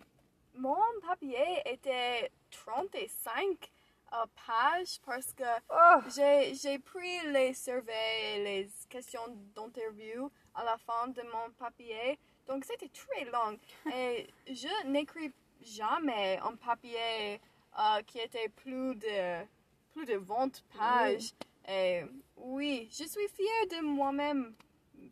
mon 0.56 0.78
papier 1.06 1.62
était 1.66 2.32
35 2.50 3.72
euh, 4.14 4.26
pages 4.48 5.02
parce 5.06 5.34
que 5.34 5.44
Oh, 5.70 6.00
j'ai, 6.16 6.80
pris 6.80 7.28
les 7.28 7.54
surveys 7.54 8.36
et 8.36 8.44
les 8.44 8.70
questions 8.90 9.28
d'interview 9.54 10.32
à 10.56 10.64
la 10.64 10.78
fin 10.78 11.10
de 11.10 11.22
mon 11.24 11.52
papier. 11.58 12.18
Donc 12.48 12.64
c'était 12.64 12.90
très 12.90 13.26
long. 13.26 13.58
Et 13.94 14.28
je 14.48 14.88
n'écris 14.88 15.34
jamais 15.62 16.38
un 16.38 16.56
papier 16.56 17.42
euh, 17.78 18.02
qui 18.08 18.20
était 18.20 18.48
plus 18.48 18.96
de, 18.96 19.44
plus 19.92 20.06
de 20.06 20.16
20 20.16 20.64
pages. 20.78 21.34
Et 21.68 22.04
oui, 22.38 22.88
je 22.92 23.04
suis 23.04 23.28
fière 23.28 23.68
de 23.72 23.86
moi-même 23.86 24.54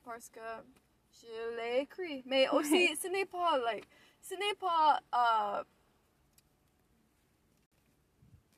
parce 0.05 0.29
que 0.29 0.39
je 1.27 1.55
l'ai 1.57 1.79
écrit. 1.81 2.23
Mais 2.25 2.47
aussi, 2.49 2.71
Ouais. 2.89 2.95
ce 3.01 3.07
n'est 3.07 3.25
pas, 3.25 3.57
like, 3.59 3.87
ce 4.21 4.35
n'est 4.35 4.55
pas, 4.55 4.99
euh, 5.15 5.63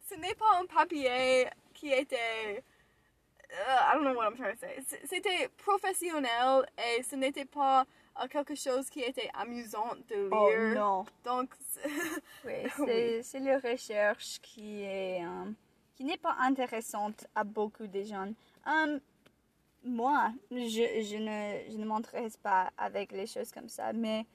ce 0.09 0.15
n'est 0.15 0.35
pas 0.35 0.59
un 0.61 0.65
papier 0.65 1.47
qui 1.73 1.91
était, 1.91 2.63
uh, 3.51 3.53
I 3.53 3.93
don't 3.95 4.03
know 4.03 4.13
what 4.13 4.27
I'm 4.27 4.35
trying 4.35 4.53
to 4.55 4.59
say. 4.59 4.83
C'était 5.05 5.49
professionnel 5.57 6.65
et 6.77 7.03
ce 7.03 7.15
n'était 7.15 7.45
pas 7.45 7.85
euh, 8.21 8.27
quelque 8.27 8.55
chose 8.55 8.89
qui 8.89 9.01
était 9.01 9.29
amusant 9.33 9.95
de 10.09 10.29
oh 10.31 10.49
lire. 10.49 10.75
non. 10.75 11.05
Donc, 11.23 11.49
Oui, 12.45 12.53
Oui. 12.79 12.85
c'est, 12.85 13.23
c'est 13.23 13.39
la 13.39 13.57
recherche 13.59 14.39
qui 14.41 14.83
est 14.83 15.23
euh, 15.25 15.51
qui 15.95 16.03
n'est 16.03 16.17
pas 16.17 16.35
intéressante 16.39 17.25
à 17.35 17.43
beaucoup 17.43 17.87
de 17.87 18.03
gens. 18.03 18.31
Moi, 19.83 20.33
je, 20.51 21.01
je 21.01 21.17
ne, 21.17 21.71
je 21.71 21.77
ne 21.77 21.85
m'intéresse 21.85 22.37
pas 22.37 22.71
avec 22.77 23.11
les 23.11 23.27
choses 23.27 23.51
comme 23.51 23.69
ça, 23.69 23.93
mais 23.93 24.25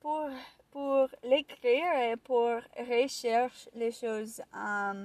pour, 0.00 0.28
pour 0.70 1.08
l'écrire 1.22 1.92
et 2.10 2.16
pour 2.16 2.60
rechercher 2.76 3.48
les 3.74 3.92
choses 3.92 4.42
euh, 4.54 5.04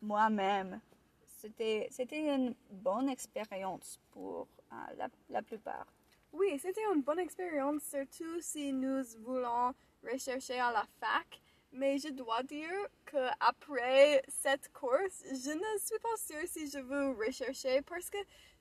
moi-même, 0.00 0.80
c'était, 1.26 1.88
une 2.10 2.54
bonne 2.70 3.08
expérience 3.08 3.98
pour 4.10 4.48
euh, 4.72 4.76
la, 4.96 5.08
la 5.30 5.42
plupart. 5.42 5.86
Oui, 6.32 6.58
c'était 6.58 6.82
une 6.94 7.02
bonne 7.02 7.18
expérience, 7.20 7.82
surtout 7.84 8.40
si 8.40 8.72
nous 8.72 9.02
voulons 9.24 9.72
rechercher 10.04 10.58
à 10.60 10.72
la 10.72 10.84
fac. 11.00 11.40
Mais 11.72 11.98
je 11.98 12.08
dois 12.08 12.42
dire 12.42 12.88
que 13.04 13.28
après 13.40 14.22
cette 14.28 14.72
course, 14.72 15.24
je 15.24 15.50
ne 15.50 15.78
suis 15.78 15.98
pas 15.98 16.16
sûre 16.16 16.48
si 16.48 16.70
je 16.70 16.78
veux 16.78 17.10
rechercher 17.12 17.82
parce 17.82 18.08
que 18.08 18.18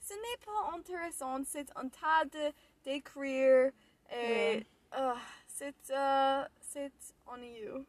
ce 0.07 0.13
n'est 0.13 0.41
pas 0.45 0.75
intéressant. 0.77 1.43
C'est 1.45 1.69
un 1.75 1.87
tas 1.89 2.25
de 2.31 2.45
d'écrire 2.83 3.71
et 4.11 4.13
Ouais. 4.13 4.65
euh, 4.97 5.13
c'est 5.47 5.75
euh, 5.91 6.43
c'est 6.61 6.93
ennuyeux. 7.25 7.85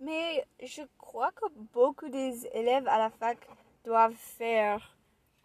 Mais 0.00 0.44
je 0.62 0.82
crois 0.98 1.32
que 1.32 1.46
beaucoup 1.72 2.08
des 2.08 2.46
élèves 2.52 2.86
à 2.88 2.98
la 2.98 3.10
fac 3.10 3.38
doivent 3.84 4.14
faire 4.38 4.96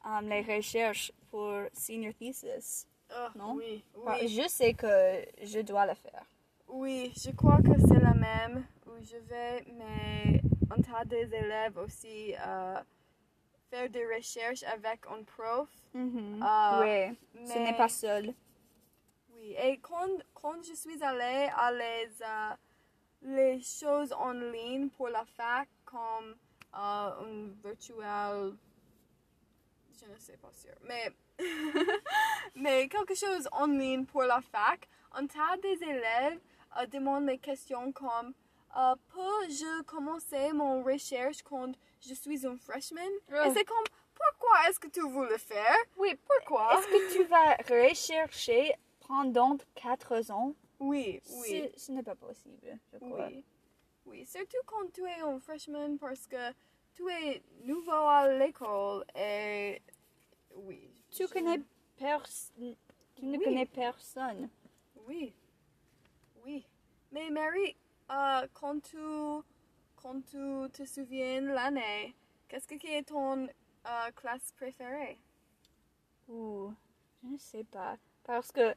euh, 0.05 0.21
les 0.21 0.41
recherches 0.41 1.11
pour 1.29 1.51
senior 1.73 2.13
thesis. 2.19 2.87
Euh, 3.11 3.29
Non? 3.35 3.53
Oui, 3.55 3.83
Enfin, 3.95 4.17
oui. 4.21 4.27
Je 4.27 4.47
sais 4.47 4.73
que 4.73 5.23
je 5.43 5.59
dois 5.61 5.85
le 5.85 5.93
faire. 5.95 6.25
Oui, 6.67 7.11
je 7.23 7.31
crois 7.31 7.57
que 7.61 7.75
c'est 7.87 7.99
la 7.99 8.13
même 8.13 8.65
où 8.85 8.91
je 9.01 9.17
vais, 9.29 9.63
mais 9.79 10.41
un 10.69 10.81
tas 10.81 11.05
des 11.05 11.27
élèves 11.33 11.77
aussi 11.77 12.35
euh, 12.45 12.79
faire 13.69 13.89
des 13.89 14.05
recherches 14.05 14.63
avec 14.63 15.01
un 15.07 15.23
prof. 15.23 15.69
Euh, 15.95 15.99
oui, 16.81 17.45
ce 17.45 17.53
n'est 17.57 17.71
mais- 17.71 17.77
pas 17.77 17.89
seul. 17.89 18.33
Oui, 19.33 19.55
et 19.61 19.77
quand, 19.79 20.09
quand 20.33 20.61
je 20.63 20.73
suis 20.73 21.01
allée 21.03 21.49
à 21.55 21.71
les, 21.71 22.09
euh, 22.21 22.53
les 23.21 23.61
choses 23.61 24.11
en 24.13 24.33
ligne 24.33 24.89
pour 24.89 25.09
la 25.09 25.25
fac, 25.25 25.67
comme 25.85 26.35
euh, 26.75 26.77
un 26.77 27.47
virtuel, 27.63 28.53
je 29.99 30.05
ne 30.11 30.17
sais 30.17 30.37
pas 30.37 30.51
sûr, 30.53 30.75
mais, 30.83 31.11
mais 32.55 32.87
quelque 32.87 33.15
chose 33.15 33.47
en 33.51 33.67
ligne 33.67 34.05
pour 34.05 34.23
la 34.23 34.41
fac, 34.41 34.87
un 35.13 35.25
tas 35.27 35.57
des 35.61 35.83
élèves 35.83 36.39
demandent 36.91 37.25
des 37.25 37.39
questions 37.39 37.91
comme 37.91 38.33
peux-je 38.73 39.81
commencer 39.83 40.53
mon 40.53 40.83
recherche 40.83 41.41
quand 41.41 41.71
je 42.01 42.13
suis 42.13 42.45
un 42.47 42.57
freshman? 42.57 43.01
Et 43.29 43.33
Oh. 43.33 43.51
c'est 43.53 43.65
comme, 43.65 43.83
pourquoi 44.15 44.69
est-ce 44.69 44.79
que 44.79 44.87
tu 44.87 45.01
veux 45.01 45.29
le 45.29 45.37
faire? 45.37 45.75
Oui, 45.97 46.15
Pourquoi? 46.27 46.77
est-ce 46.79 46.87
que 46.87 47.13
tu 47.13 47.23
vas 47.25 47.55
rechercher 47.87 48.73
pendant 49.07 49.57
quatre 49.75 50.31
ans? 50.31 50.53
Oui, 50.79 51.21
oui. 51.41 51.69
Ce, 51.75 51.91
n'est 51.91 52.03
pas 52.03 52.15
possible, 52.15 52.79
je 52.93 52.97
crois. 52.99 53.27
Oui. 53.27 53.43
Oui, 54.05 54.25
surtout 54.25 54.57
quand 54.65 54.91
tu 54.93 55.05
es 55.05 55.19
un 55.21 55.39
freshman 55.39 55.97
parce 55.97 56.25
que 56.25 56.51
tu 56.93 57.07
es 57.09 57.43
nouveau 57.63 57.91
à 57.91 58.27
l'école 58.33 59.05
et 59.15 59.81
oui. 60.55 60.89
Tu 61.11 61.23
je- 61.27 61.31
connais 61.31 61.59
pers- 61.97 62.23
tu 63.15 63.25
ne 63.25 63.37
Oui. 63.37 63.43
connais 63.43 63.65
personne. 63.65 64.49
Oui. 65.07 65.33
Oui. 66.45 66.65
Mais 67.11 67.29
Mary, 67.29 67.75
euh, 68.09 68.47
quand 68.53 68.79
tu 68.81 68.97
quand 70.01 70.21
tu 70.25 70.71
te 70.71 70.85
souviens 70.85 71.41
l'année, 71.41 72.15
qu'est-ce 72.47 72.67
que 72.67 72.75
qui 72.75 72.87
est 72.87 73.03
ton 73.07 73.47
euh, 73.47 74.11
classe 74.15 74.51
préférée? 74.55 75.19
Ouh, 76.29 76.73
je 77.23 77.27
ne 77.27 77.37
sais 77.37 77.63
pas. 77.65 77.97
Parce 78.23 78.51
que 78.51 78.73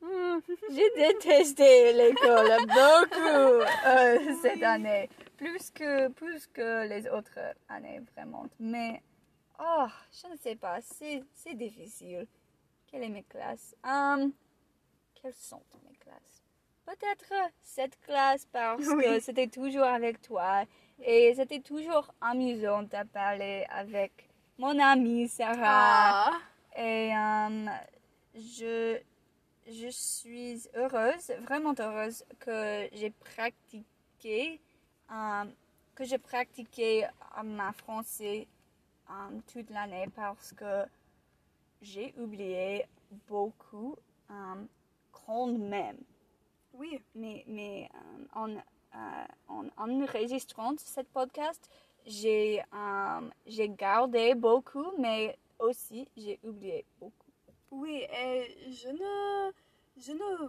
hmm, 0.00 0.40
j'ai 0.70 0.90
détesté 0.96 1.92
l'école 1.92 2.50
beaucoup 2.66 3.62
euh, 3.86 4.34
cette 4.42 4.62
année. 4.62 5.08
Plus 5.36 5.70
que, 5.70 6.08
plus 6.08 6.46
que 6.48 6.86
les 6.86 7.08
autres 7.08 7.38
années, 7.68 8.00
vraiment. 8.14 8.46
Mais, 8.58 9.02
oh, 9.58 9.86
je 10.12 10.32
ne 10.32 10.36
sais 10.36 10.56
pas. 10.56 10.80
C'est 10.82 11.22
c'est 11.32 11.54
difficile. 11.54 12.26
Quelle 12.88 13.04
est 13.04 13.08
mes 13.08 13.22
classes? 13.22 13.74
Hum, 13.84 14.32
Quelles 15.14 15.34
sont 15.34 15.62
Peut-être 16.88 17.34
cette 17.60 18.00
classe 18.00 18.46
parce 18.50 18.88
que 19.02 19.20
c'était 19.20 19.48
toujours 19.48 19.84
avec 19.84 20.22
toi. 20.22 20.64
Et 21.02 21.34
c'était 21.36 21.60
toujours 21.60 22.14
amusant 22.18 22.82
de 22.82 23.04
parler 23.12 23.66
avec 23.68 24.30
mon 24.56 24.78
amie 24.78 25.28
Sarah. 25.28 26.32
Ah, 26.32 26.38
Et 26.74 27.14
euh, 27.14 27.66
je, 28.34 28.98
je 29.70 29.88
suis 29.90 30.62
heureuse, 30.74 31.30
vraiment 31.42 31.74
heureuse 31.78 32.24
que 32.40 32.88
j'ai 32.94 33.10
pratiqué, 33.10 34.58
euh, 35.12 35.44
que 35.94 36.04
j'ai 36.04 36.18
pratiqué 36.18 37.04
euh, 37.04 37.42
ma 37.44 37.72
français 37.74 38.48
toute 39.52 39.68
l'année 39.68 40.06
parce 40.16 40.54
que 40.54 40.86
j'ai 41.82 42.14
oublié 42.16 42.86
beaucoup 43.26 43.94
quand 45.12 45.46
même. 45.46 45.98
Oui. 46.78 47.00
Mais, 47.14 47.44
mais 47.46 47.88
euh, 47.94 48.24
en, 48.34 48.50
euh, 48.56 49.26
en 49.48 49.64
enregistrant 49.76 50.74
ce 50.78 51.00
podcast, 51.02 51.70
j'ai 52.06 52.60
euh, 52.72 53.20
j'ai 53.46 53.68
gardé 53.68 54.34
beaucoup, 54.34 54.92
mais 54.98 55.36
aussi 55.58 56.08
j'ai 56.16 56.38
oublié 56.42 56.84
beaucoup. 57.00 57.12
Oui, 57.70 58.02
et 58.24 58.56
je 58.70 58.88
ne, 58.88 59.52
je 60.00 60.12
ne 60.12 60.48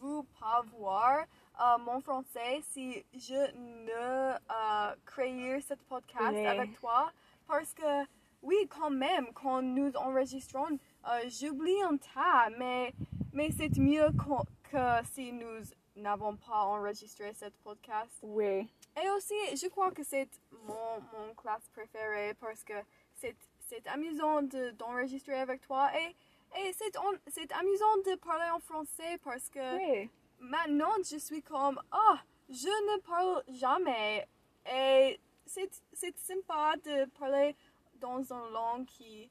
veux 0.00 0.22
pas 0.38 0.62
voir 0.78 1.24
euh, 1.60 1.78
mon 1.78 2.00
français 2.00 2.60
si 2.62 3.04
je 3.12 3.34
ne 3.56 4.34
euh, 4.36 4.94
crée 5.04 5.60
ce 5.60 5.74
podcast 5.88 6.32
Oui. 6.32 6.46
avec 6.46 6.78
toi. 6.78 7.10
Parce 7.48 7.72
que, 7.74 8.04
oui, 8.42 8.56
quand 8.68 8.90
même, 8.90 9.26
quand 9.34 9.62
nous 9.62 9.90
enregistrons, 9.96 10.78
euh, 11.08 11.28
j'oublie 11.28 11.82
un 11.82 11.96
tas, 11.96 12.50
mais, 12.56 12.92
mais 13.32 13.50
c'est 13.50 13.76
mieux 13.78 14.08
qu'on- 14.22 14.44
que 14.70 15.06
si 15.12 15.32
nous 15.32 15.62
n'avons 15.96 16.36
pas 16.36 16.62
enregistré 16.64 17.32
ce 17.34 17.46
podcast. 17.64 18.12
Oui. 18.22 18.68
Et 19.02 19.10
aussi, 19.16 19.34
je 19.56 19.68
crois 19.68 19.90
que 19.90 20.02
c'est 20.04 20.28
mon, 20.66 21.00
mon 21.12 21.34
classe 21.34 21.68
préférée 21.72 22.34
parce 22.34 22.62
que 22.64 22.74
c'est, 23.14 23.36
c'est 23.66 23.86
amusant 23.88 24.42
de, 24.42 24.70
d'enregistrer 24.70 25.40
avec 25.40 25.60
toi 25.62 25.90
et, 25.98 26.14
et 26.60 26.72
c'est, 26.72 26.96
en- 26.98 27.18
c'est 27.26 27.50
amusant 27.52 27.96
de 28.06 28.14
parler 28.16 28.50
en 28.50 28.60
français 28.60 29.18
parce 29.24 29.48
que 29.48 29.76
Oui. 30.02 30.10
maintenant 30.40 30.92
je 31.10 31.16
suis 31.18 31.42
comme, 31.42 31.80
ah, 31.90 32.18
je 32.48 32.68
ne 32.68 33.00
parle 33.00 33.42
jamais. 33.48 34.26
Et 34.72 35.18
c'est, 35.46 35.70
c'est 35.92 36.16
sympa 36.18 36.74
de 36.84 37.06
parler 37.18 37.56
dans 37.96 38.22
une 38.32 38.52
langue 38.52 38.86
qui 38.86 39.30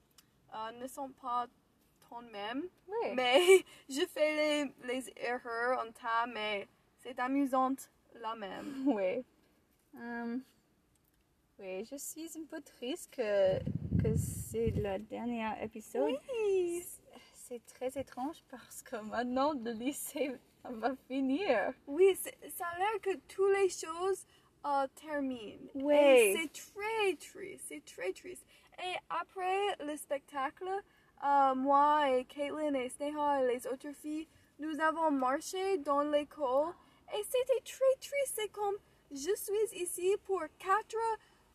euh, 0.54 0.72
ne 0.74 0.88
sont 0.88 1.10
pas 1.10 1.48
ton 2.10 2.22
même. 2.22 2.64
Oui. 2.88 3.14
Mais 3.16 3.40
je 3.90 4.06
fais 4.08 4.36
les, 4.36 4.88
les 4.88 5.14
erreurs 5.18 5.86
en 5.86 5.92
tas, 5.92 6.28
mais 6.28 6.68
c'est 7.00 7.18
amusant 7.20 7.76
la 8.16 8.36
même. 8.36 8.84
Oui. 8.86 9.24
Hum, 9.96 10.44
oui, 11.60 11.86
je 11.86 11.96
suis 11.96 12.30
un 12.38 12.46
peu 12.46 12.62
triste 12.62 13.12
que, 13.16 13.58
que 14.02 14.16
c'est 14.16 14.70
le 14.70 15.00
dernier 15.00 15.50
épisode. 15.64 16.16
Oui. 16.46 16.84
C'est 17.34 17.66
très 17.66 18.00
étrange 18.00 18.44
parce 18.50 18.84
que 18.84 18.98
maintenant 18.98 19.54
le 19.54 19.72
lycée 19.72 20.36
va 20.64 20.96
finir. 21.08 21.74
Oui, 21.88 22.16
ça 22.16 22.66
a 22.68 22.78
l'air 22.78 23.02
que 23.02 23.16
toutes 23.28 23.56
les 23.56 23.70
choses 23.70 24.28
euh, 24.66 24.86
terminent. 24.96 25.68
Oui. 25.74 26.36
C'est 26.36 26.52
très 26.52 27.16
triste, 27.16 27.66
c'est 27.68 27.86
très 27.86 28.12
triste. 28.12 28.46
Et 28.80 28.96
après 29.10 29.78
le 29.80 29.98
spectacle, 29.98 30.70
euh, 31.24 31.56
moi 31.56 32.10
et 32.12 32.26
Caitlin 32.26 32.74
et 32.74 32.90
Sneha 32.90 33.44
et 33.44 33.48
les 33.56 33.68
autres 33.68 33.92
filles, 33.94 34.28
nous 34.60 34.80
avons 34.80 35.12
marché 35.12 35.78
dans 35.80 36.02
l'école 36.02 36.74
et 37.14 37.24
c'était 37.24 37.62
très 37.64 37.94
triste. 38.00 38.34
C'est 38.36 38.50
comme 38.52 38.76
je 39.12 39.34
suis 39.36 39.82
ici 39.82 40.16
pour 40.26 40.42
quatre, 40.60 40.98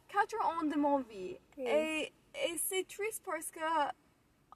quatre 0.08 0.44
ans 0.46 0.64
de 0.64 0.76
mon 0.78 0.98
vie. 1.00 1.36
Oui. 1.58 1.64
Et, 1.66 2.12
et 2.34 2.56
c'est 2.58 2.86
triste 2.88 3.22
parce 3.24 3.50
que 3.50 3.60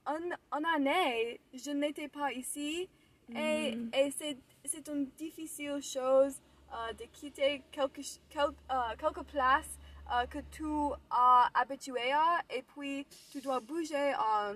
en, 0.05 0.19
en 0.51 0.63
année, 0.75 1.39
je 1.53 1.71
n'étais 1.71 2.07
pas 2.07 2.31
ici. 2.31 2.89
Et, 3.35 3.75
Mm. 3.75 3.89
et 3.93 4.09
c'est, 4.11 4.37
c'est 4.63 4.87
une 4.87 5.07
difficile 5.17 5.81
chose 5.81 6.39
euh, 6.73 6.93
de 6.93 7.03
quitter 7.11 7.61
quelque, 7.73 7.99
quel- 8.29 8.43
euh, 8.71 8.95
quelque 8.97 9.19
place 9.25 9.67
euh, 10.13 10.25
que 10.27 10.37
tu 10.49 10.63
as 11.09 11.49
habitué 11.53 12.13
à 12.13 12.39
et 12.49 12.61
puis 12.61 13.05
tu 13.29 13.41
dois 13.41 13.59
bouger 13.59 14.13
un 14.13 14.55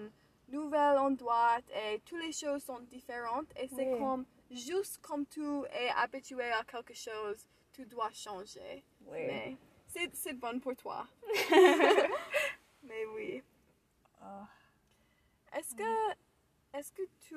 nouvel 0.51 0.97
endroit 0.97 1.57
et 1.73 1.99
toutes 2.05 2.21
les 2.21 2.31
choses 2.31 2.63
sont 2.63 2.79
différentes 2.81 3.49
et 3.57 3.67
c'est 3.67 3.91
Oui. 3.93 3.99
comme 3.99 4.25
juste 4.51 4.99
comme 5.01 5.25
tu 5.25 5.41
es 5.71 5.89
habitué 5.95 6.51
à 6.51 6.63
quelque 6.63 6.93
chose, 6.93 7.47
tu 7.71 7.85
dois 7.85 8.11
changer. 8.11 8.83
Oui. 9.07 9.25
Mais 9.27 9.57
c'est, 9.87 10.09
c'est 10.13 10.33
bon 10.33 10.59
pour 10.59 10.75
toi. 10.75 11.05
Mais 12.83 13.05
oui. 13.15 13.41
Oh. 14.21 14.45
Est-ce 15.57 15.75
que, 15.75 15.93
est-ce 16.73 16.91
que 16.93 17.01
tu, 17.19 17.35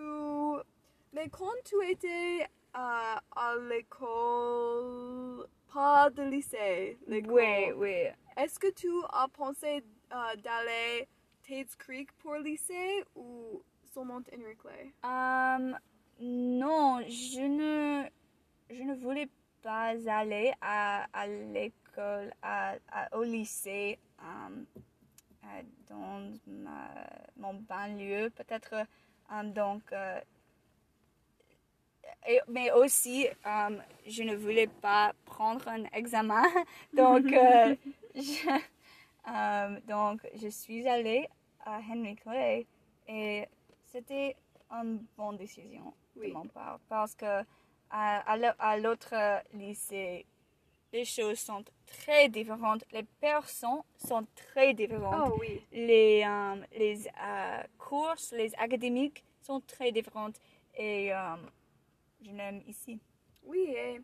mais 1.13 1.29
quand 1.29 1.53
tu 1.65 1.77
étais 1.89 2.47
à, 2.73 3.21
à 3.35 3.57
l'école, 3.57 5.47
pas 5.73 6.11
de 6.11 6.23
lycée, 6.23 6.99
l'école, 7.07 7.33
Oui, 7.33 7.73
oui. 7.73 7.97
est-ce 8.37 8.59
que 8.59 8.71
tu 8.71 8.89
as 9.13 9.29
pensé 9.29 9.83
euh, 10.13 10.37
d'aller 10.37 11.09
Tate's 11.47 11.77
Creek 11.77 12.13
pour 12.19 12.37
lycée 12.37 13.05
ou 13.15 13.63
seulement 13.93 14.21
Henry 14.33 14.57
Clay? 14.57 14.93
Um, 15.03 15.77
non, 16.21 17.01
je 17.09 17.41
ne, 17.41 18.09
je 18.71 18.83
ne 18.83 18.95
voulais 18.95 19.29
pas 19.63 19.95
aller 20.09 20.53
à, 20.61 21.07
à 21.13 21.27
l'école, 21.27 22.33
à, 22.43 22.75
à- 22.91 23.17
au 23.17 23.23
lycée, 23.23 23.99
um, 24.21 24.67
euh, 25.45 25.63
dans 25.89 26.33
ma- 26.47 27.07
mon 27.37 27.55
banlieue, 27.55 28.31
peut-être. 28.31 28.87
um, 29.31 29.53
donc, 29.53 29.83
euh, 29.93 30.21
et- 32.27 32.41
mais 32.49 32.71
aussi, 32.73 33.27
je 34.07 34.23
ne 34.23 34.35
voulais 34.37 34.67
pas 34.67 35.13
prendre 35.25 35.69
un 35.69 35.85
examen. 35.93 36.43
donc, 36.93 37.33
euh, 37.33 37.75
je, 38.15 38.61
um, 39.27 39.81
donc, 39.87 40.21
je 40.35 40.49
suis 40.49 40.87
allée 40.89 41.29
à 41.65 41.81
Henry 41.81 42.17
Clay 42.17 42.67
et 43.09 43.47
c'était 43.87 44.37
une 44.71 45.05
bonne 45.17 45.37
décision 45.37 45.93
Oui. 46.17 46.29
de 46.29 46.35
mon 46.35 46.47
part 46.49 46.79
parce 46.89 47.15
que 47.15 47.43
à, 47.91 48.19
à 48.31 48.37
l'au- 48.37 48.57
à 48.59 48.77
l'autre 48.79 49.15
lycée, 49.55 50.27
les 50.93 51.05
choses 51.05 51.39
sont 51.41 51.65
très 51.87 52.29
différentes, 52.29 52.85
les 52.93 53.03
personnes 53.21 53.83
sont 53.97 54.27
très 54.35 54.75
différentes, 54.75 55.33
Oh 55.33 55.37
oui. 55.41 55.61
les, 55.73 56.23
euh, 56.27 56.57
les 56.77 57.07
euh, 57.07 57.63
cours, 57.79 58.15
les 58.33 58.55
académiques 58.57 59.25
sont 59.41 59.61
très 59.61 59.91
différentes 59.93 60.37
et 60.77 61.13
euh, 61.13 61.37
je 62.23 62.31
l'aime 62.31 62.63
ici. 62.67 62.99
Oui, 63.45 63.75
et 63.77 64.01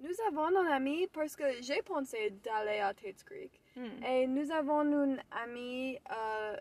nous 0.00 0.14
avons 0.28 0.46
un 0.56 0.66
ami 0.70 1.06
parce 1.12 1.36
que 1.36 1.62
j'ai 1.62 1.82
pensé 1.82 2.30
d'aller 2.42 2.80
à 2.80 2.92
Tate's 2.94 3.22
Creek. 3.22 3.60
Et 4.06 4.26
nous 4.26 4.50
avons 4.50 4.82
une 4.82 5.20
amie 5.30 5.98
euh, 6.10 6.56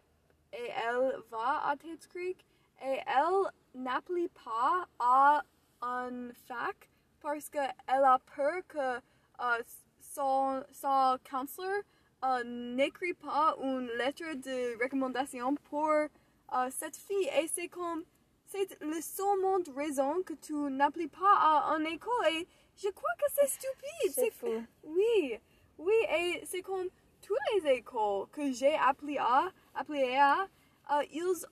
et 0.53 0.69
elle 0.85 1.15
va 1.29 1.67
à 1.67 1.75
Tate's 1.75 2.07
Creek 2.07 2.45
et 2.81 2.99
elle 3.05 3.51
n'applique 3.81 4.33
pas 4.33 4.87
à 4.99 5.43
un 5.81 6.31
fac 6.47 6.89
parce 7.21 7.49
qu'elle 7.49 7.73
a 7.87 8.19
peur 8.35 8.61
que 8.67 8.97
euh, 8.97 9.63
son, 9.99 10.63
son 10.71 11.17
counselor 11.29 11.83
euh, 12.23 12.43
n'écrit 12.43 13.13
pas 13.13 13.55
une 13.61 13.87
lettre 13.97 14.35
de 14.35 14.81
recommandation 14.81 15.55
pour 15.69 15.89
euh, 15.89 16.07
cette 16.69 16.97
fille. 16.97 17.29
Et 17.41 17.47
c'est 17.47 17.69
comme, 17.69 18.03
c'est 18.45 18.77
la 18.81 19.01
seule 19.01 19.75
raison 19.75 20.21
que 20.23 20.33
tu 20.33 20.53
n'appliques 20.53 21.17
pas 21.17 21.35
à 21.37 21.75
une 21.77 21.87
école. 21.87 22.11
Et 22.31 22.47
je 22.75 22.89
crois 22.89 23.11
que 23.17 23.25
c'est 23.33 23.47
stupide. 23.59 24.13
C'est 24.13 24.31
fou. 24.33 24.63
Oui, 24.83 25.39
oui, 25.77 25.93
et 26.17 26.43
c'est 26.45 26.61
comme 26.61 26.87
toutes 27.29 27.63
les 27.63 27.71
écoles 27.77 28.25
que 28.31 28.51
j'ai 28.51 28.73
appelées 28.73 29.19
à, 29.19 29.51
appelées 29.75 30.15
à 30.17 30.47
euh, 30.91 31.03
ils, 31.11 31.45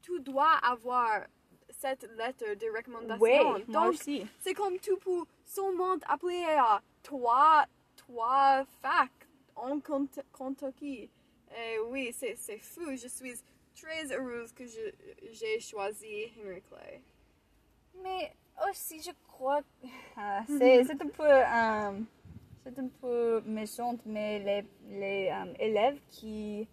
tu 0.00 0.20
dois 0.20 0.52
avoir 0.62 1.22
cette 1.70 2.04
lettre 2.16 2.54
de 2.54 2.66
recommandation. 2.76 3.18
Oui, 3.54 3.64
Donc, 3.66 3.94
c'est 4.38 4.54
comme 4.54 4.78
tu 4.78 4.96
peux 4.96 5.24
seulement 5.44 5.96
appeler 6.06 6.44
à 6.56 6.80
trois, 7.02 7.66
trois 7.96 8.64
facs 8.80 9.10
en 9.56 9.80
Kent- 9.80 10.24
Kentucky. 10.32 11.10
Et 11.50 11.78
oui, 11.88 12.12
c'est 12.12 12.36
fou. 12.58 12.94
Je 12.94 13.08
suis 13.08 13.34
très 13.74 14.12
heureuse 14.12 14.52
que 14.52 14.64
j'ai 14.66 15.58
choisi 15.60 16.32
Henry 16.38 16.62
Clay. 16.62 17.02
Mais 18.04 18.32
aussi, 18.70 19.02
je 19.02 19.10
crois 19.26 19.62
que 19.62 19.66
ah, 20.16 20.44
c'est 20.46 20.90
un 20.92 21.08
peu 21.08 21.24
euh, 21.26 22.00
c'est 22.66 22.78
un 22.80 22.88
peu 22.88 23.40
méchant, 23.46 23.96
mais 24.04 24.40
les, 24.40 24.66
les 24.88 25.30
euh, 25.30 25.52
élèves 25.60 26.00
qui 26.10 26.68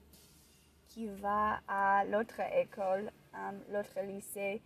qui 0.88 1.08
va 1.08 1.60
à 1.67 2.06
l'autre 2.06 2.39
école, 2.56 3.12
euh, 3.36 3.51
l'autre 3.71 3.99
lycée, 4.01 4.62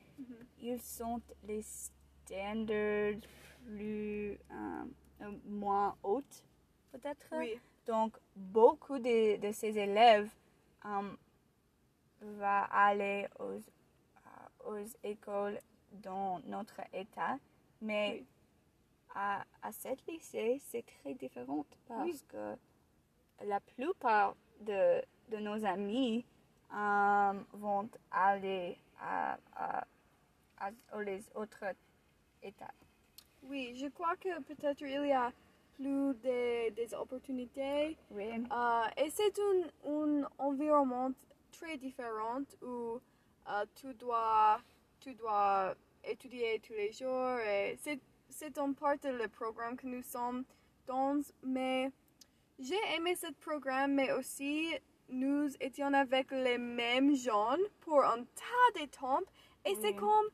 ils 0.62 0.82
sont 0.82 1.22
les 1.46 1.62
standards 1.62 3.22
plus 3.66 4.32
euh, 4.52 4.84
euh, 5.22 5.32
moins 5.46 5.96
hautes, 6.04 6.44
peut-être. 6.92 7.26
Oui, 7.32 7.58
Donc, 7.86 8.18
beaucoup 8.36 9.00
de, 9.00 9.38
de 9.38 9.52
ces 9.54 9.78
élèves 9.78 10.30
euh, 10.86 11.16
va 12.22 12.64
aller 12.66 13.28
aux, 13.40 13.60
aux 14.70 14.86
écoles 15.04 15.60
dans 15.92 16.40
notre 16.46 16.82
état, 16.94 17.38
mais 17.82 18.18
Oui. 18.20 18.26
À, 19.16 19.44
à 19.62 19.72
cet 19.72 20.06
lycée, 20.08 20.60
c'est 20.64 20.86
très 20.86 21.14
différent 21.16 21.66
parce 21.88 22.04
Oui. 22.10 22.22
que 22.28 22.56
la 23.46 23.60
plupart 23.60 24.36
de, 24.62 25.02
de 25.30 25.38
nos 25.38 25.64
amis 25.66 26.26
euh, 26.74 27.34
vont 27.54 27.90
aller 28.12 28.78
à, 29.00 29.38
à, 29.56 29.86
à- 30.60 30.72
aux 30.96 31.02
les 31.02 31.22
autres 31.36 31.66
états. 32.42 32.74
oui, 33.44 33.76
je 33.78 33.88
crois 33.88 34.16
que 34.18 34.42
peut-être 34.42 34.82
il 34.82 35.08
y 35.08 35.12
a 35.14 35.32
plus 35.76 36.14
de, 36.16 36.70
des 36.72 36.94
opportunités 36.96 37.96
Oui. 38.12 38.30
Euh, 38.52 38.84
et 38.98 39.10
c'est 39.12 39.34
un, 39.40 39.90
un 39.92 40.28
environnement 40.40 41.12
très 41.52 41.78
différent 41.78 42.42
où 42.62 43.00
euh, 43.50 43.66
tu, 43.76 43.94
dois, 43.94 44.60
tu 45.00 45.14
dois 45.14 45.76
étudier 46.04 46.60
tous 46.60 46.74
les 46.74 46.92
jours. 46.92 47.38
Et 47.40 47.78
c'est, 47.82 48.00
c'est 48.40 48.58
en 48.60 48.72
part 48.74 48.98
de 49.00 49.10
le 49.10 49.28
programme 49.28 49.76
que 49.76 49.88
nous 49.88 50.04
sommes 50.04 50.44
dans. 50.86 51.20
Mais 51.44 51.92
j'ai 52.60 52.80
aimé 52.96 53.16
ce 53.16 53.32
programme, 53.34 53.94
mais 53.96 54.12
aussi 54.12 54.74
nous 55.10 55.50
étions 55.60 55.92
avec 55.94 56.30
les 56.32 56.58
mêmes 56.60 57.16
gens 57.16 57.58
pour 57.82 58.04
un 58.04 58.24
tas 58.24 58.80
de 58.80 58.86
temps. 58.86 59.22
Et 59.66 59.76
c'est 59.82 59.96
comme, 59.96 60.28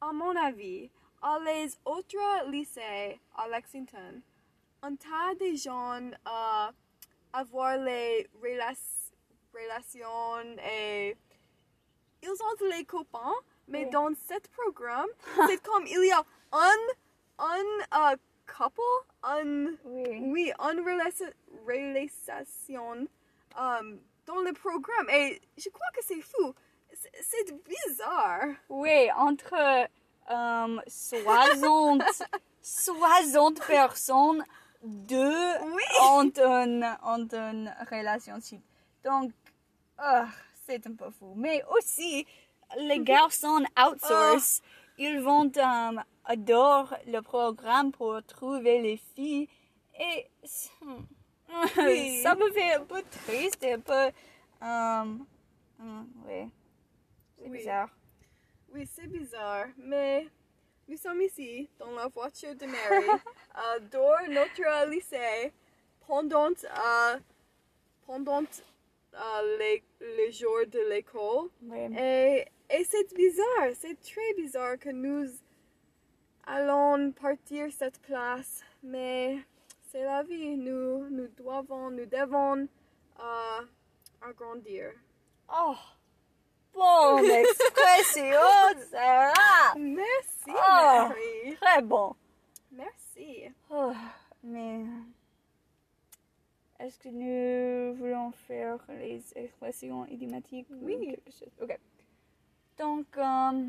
à 0.00 0.12
mon 0.12 0.34
avis, 0.36 0.90
à 1.20 1.38
les 1.40 1.68
autres 1.84 2.48
lycées 2.50 3.20
à 3.36 3.48
Lexington, 3.48 4.22
un 4.82 4.96
tas 4.96 5.34
de 5.38 5.54
gens 5.56 6.00
euh, 6.26 6.72
avoir 7.32 7.76
les 7.76 8.26
rela- 8.42 9.10
relations 9.52 10.56
et 10.64 11.16
ils 12.22 12.30
ont 12.30 12.68
les 12.70 12.84
copains, 12.84 13.34
mais 13.68 13.84
Oui. 13.84 13.90
dans 13.90 14.14
ce 14.14 14.34
programme, 14.56 15.08
c'est 15.48 15.62
comme 15.62 15.86
il 15.86 16.06
y 16.06 16.12
a 16.12 16.24
un, 16.52 17.64
un 17.92 18.14
couple, 18.46 18.80
un, 19.22 19.66
Oui. 19.84 20.18
oui, 20.22 20.52
une 20.58 20.80
relation, 20.80 21.26
euh, 23.58 23.96
dans 24.26 24.40
le 24.40 24.52
programme. 24.52 25.08
Et 25.10 25.40
je 25.56 25.68
crois 25.70 25.86
que 25.94 26.02
c'est 26.04 26.20
fou. 26.22 26.54
C'est- 26.92 27.54
bizarre. 27.64 28.46
Oui, 28.68 29.10
entre 29.16 29.54
euh, 30.30 30.80
60, 30.86 32.02
60 32.62 33.60
personnes, 33.66 34.44
deux 34.82 35.58
Oui. 35.62 35.82
ont 36.02 36.22
une, 36.30 36.96
ont 37.04 37.28
une 37.32 37.74
relationship. 37.90 38.60
Donc, 39.04 39.32
ah, 39.98 40.26
c'est 40.66 40.86
un 40.86 40.94
peu 40.94 41.10
fou. 41.10 41.32
Mais 41.36 41.62
aussi, 41.76 42.26
les 42.76 43.00
garçons 43.00 43.64
outsource, 43.78 44.60
ils 44.98 45.20
vont 45.20 45.50
euh, 45.56 45.96
adorer 46.24 46.96
le 47.06 47.20
programme 47.20 47.92
pour 47.92 48.22
trouver 48.26 48.80
les 48.82 48.96
filles. 49.14 49.48
Et 49.98 50.26
Oui. 50.82 51.00
ça 52.22 52.34
me 52.34 52.50
fait 52.52 52.74
un 52.74 52.84
peu 52.84 53.02
triste 53.02 53.62
et 53.64 53.72
un 53.74 53.80
peu... 53.80 53.92
euh, 54.62 55.04
euh, 55.80 56.02
oui, 56.26 56.50
c'est 57.36 57.48
Oui. 57.48 57.58
bizarre. 57.58 57.88
Oui, 58.74 58.86
c'est 58.92 59.06
bizarre, 59.06 59.66
mais 59.78 60.26
nous 60.88 60.96
sommes 60.98 61.22
ici 61.22 61.68
dans 61.78 61.90
la 61.92 62.08
voiture 62.08 62.54
de 62.54 62.66
Mary, 62.66 63.06
euh, 63.56 63.80
dans 63.90 64.32
notre 64.32 64.88
lycée, 64.90 65.52
pendant, 66.06 66.50
euh, 66.50 67.18
pendant 68.06 68.42
euh, 69.14 69.58
les, 69.58 69.82
les 70.00 70.32
jours 70.32 70.66
de 70.66 70.80
l'école. 70.90 71.48
Oui. 71.62 71.78
Et, 71.98 72.46
et 72.70 72.84
c'est 72.84 73.14
bizarre, 73.14 73.70
c'est 73.74 74.00
très 74.00 74.34
bizarre 74.36 74.78
que 74.78 74.90
nous 74.90 75.26
allons 76.46 77.12
partir 77.12 77.72
cette 77.72 78.00
place, 78.02 78.62
mais 78.82 79.38
c'est 79.90 80.04
la 80.04 80.22
vie, 80.22 80.56
nous, 80.56 81.08
nous 81.08 81.28
devons, 81.28 81.90
nous 81.90 82.06
devons 82.06 82.68
euh, 83.20 83.60
agrandir. 84.22 84.90
Oh, 85.52 85.74
bonne 86.74 87.24
expression, 87.30 88.40
Sarah. 88.90 89.74
Merci, 89.78 90.50
Oh. 90.50 91.08
Mary. 91.08 91.56
Très 91.60 91.82
bon. 91.82 92.14
Merci. 92.72 93.44
Oh, 93.70 93.92
mais 94.42 94.84
est-ce 96.78 96.98
que 96.98 97.08
nous 97.08 97.94
voulons 97.96 98.30
faire 98.46 98.78
les 98.88 99.22
expressions 99.36 100.06
idiomatiques 100.06 100.68
ou 100.70 100.84
Oui. 100.84 100.98
quelque 101.06 101.30
chose? 101.32 101.50
Ok. 101.60 101.78
Donc, 102.78 103.06
euh, 103.16 103.68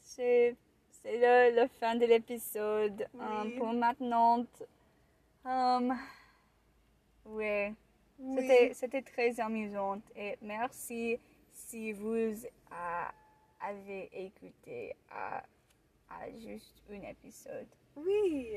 c'est 0.00 0.56
le, 1.04 1.62
le 1.62 1.68
fin 1.68 1.94
de 1.94 2.06
l'épisode. 2.06 3.06
Euh, 3.20 3.58
pour 3.58 3.72
maintenant, 3.72 4.44
ouais. 7.26 7.74
Oui. 8.20 8.72
C'était, 8.72 9.02
très 9.02 9.38
amusant 9.38 10.00
et 10.16 10.36
merci 10.42 11.20
si 11.52 11.92
vous 11.92 12.34
avez 12.80 14.08
écouté 14.12 14.96
à, 15.10 15.44
à 16.08 16.30
juste 16.32 16.82
un 16.90 17.02
épisode. 17.02 17.68
Oui, 17.94 18.54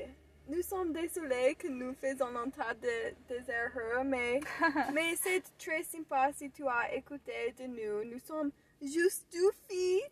nous 0.48 0.62
sommes 0.62 0.94
désolés 0.94 1.56
que 1.56 1.68
nous 1.68 1.94
faisons 1.94 2.36
un 2.36 2.50
tas 2.50 2.74
de, 2.74 3.14
des 3.28 3.52
erreurs, 3.52 4.04
mais, 4.04 4.40
mais 4.94 5.16
c'est 5.16 5.44
très 5.58 5.84
sympa 5.84 6.32
si 6.34 6.50
tu 6.50 6.68
as 6.68 6.94
écouté 6.96 7.54
de 7.60 7.66
nous. 7.66 8.12
Nous 8.12 8.20
sommes 8.20 8.52
juste 8.82 9.26
deux 9.32 9.52
filles, 9.70 10.04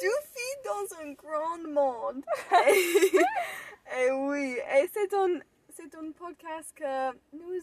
deux 0.00 0.20
filles 0.34 0.62
dans 0.64 0.96
un 1.02 1.12
grand 1.12 1.58
monde. 1.68 2.24
et, 2.68 3.16
et 4.06 4.10
oui, 4.10 4.58
et 4.76 4.88
c'est 4.92 5.12
un, 5.14 5.40
c'est 5.70 5.94
un 5.94 6.12
podcast 6.12 6.72
que 6.74 7.12
nous, 7.32 7.60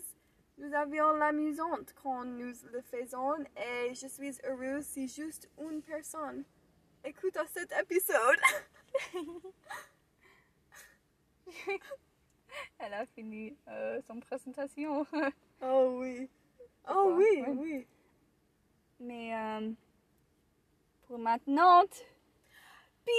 nous 0.58 0.74
avions 0.74 1.12
l'amusante 1.14 1.94
quand 2.02 2.26
nous 2.26 2.54
le 2.72 2.82
faisons 2.82 3.36
et 3.58 3.94
je 3.94 4.08
suis 4.08 4.38
heureuse 4.46 4.86
si 4.86 5.08
juste 5.08 5.50
une 5.60 5.82
personne 5.82 6.46
écoute 7.06 7.38
cet 7.54 7.72
épisode. 7.80 8.40
Elle 12.80 12.94
a 12.94 13.06
fini 13.06 13.56
euh, 13.68 14.02
son 14.08 14.20
présentation. 14.20 15.06
Oh 15.62 15.98
oui. 16.00 16.30
Oh 16.90 17.16
oui. 17.18 17.88
Mais 19.00 19.36
euh, 19.36 19.72
pour 21.06 21.20
maintenant, 21.20 21.84
Peace! 23.04 23.14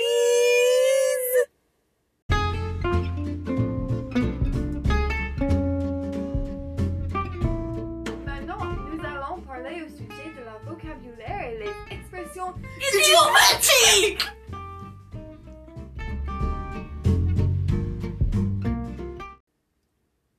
Maintenant, 8.24 8.64
nous 8.64 9.04
allons 9.04 9.40
parler 9.42 9.82
au 9.82 9.88
sujet 9.88 10.32
de 10.34 10.44
la 10.44 10.58
vocabulaire 10.64 11.50
et 11.50 11.58
les 11.58 11.94
expressions 11.94 12.54
idiomatiques! 12.94 14.26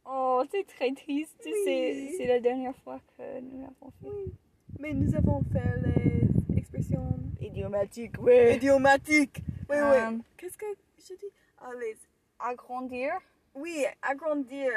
oh, 0.06 0.44
c'est 0.50 0.66
très 0.66 0.94
triste. 0.94 1.44
Oui. 1.46 2.16
C'est, 2.18 2.26
la 2.26 2.40
dernière 2.40 2.76
fois 2.78 3.00
que 3.16 3.40
nous 3.40 3.62
l'avons 3.62 3.92
fait. 4.02 4.10
Oui. 4.10 4.34
Mais 4.80 4.94
nous 4.94 5.16
avons 5.16 5.42
fait 5.52 5.76
les 5.84 6.58
expressions 6.58 7.20
Idiomatique, 7.40 8.16
oui. 8.20 8.56
idiomatiques. 8.56 9.42
Oui, 9.70 9.76
Euh, 9.78 10.10
oui. 10.12 10.22
Qu'est-ce 10.38 10.58
que 10.58 10.66
je 11.00 11.14
dis? 11.16 11.32
Ah, 11.60 11.72
les... 11.80 11.98
Agrandir, 12.40 13.14
Oui, 13.56 13.86
agrandir. 14.02 14.72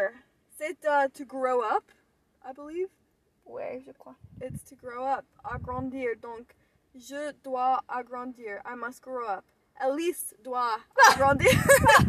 C'est 0.56 0.78
uh, 0.84 1.08
to 1.12 1.24
grow 1.26 1.60
up, 1.62 1.84
I 2.44 2.52
believe. 2.54 2.88
ouais, 3.46 3.82
je 3.86 3.92
crois. 3.92 4.14
It's 4.40 4.64
to 4.64 4.76
grow 4.76 5.04
up. 5.04 5.24
Agrandir. 5.44 6.16
Donc, 6.20 6.54
je 6.94 7.32
dois 7.44 7.80
agrandir. 7.88 8.60
I 8.64 8.74
must 8.76 9.02
grow 9.02 9.26
up. 9.26 9.44
Alice 9.80 10.34
doit 10.44 10.78
agrandir. 11.12 11.50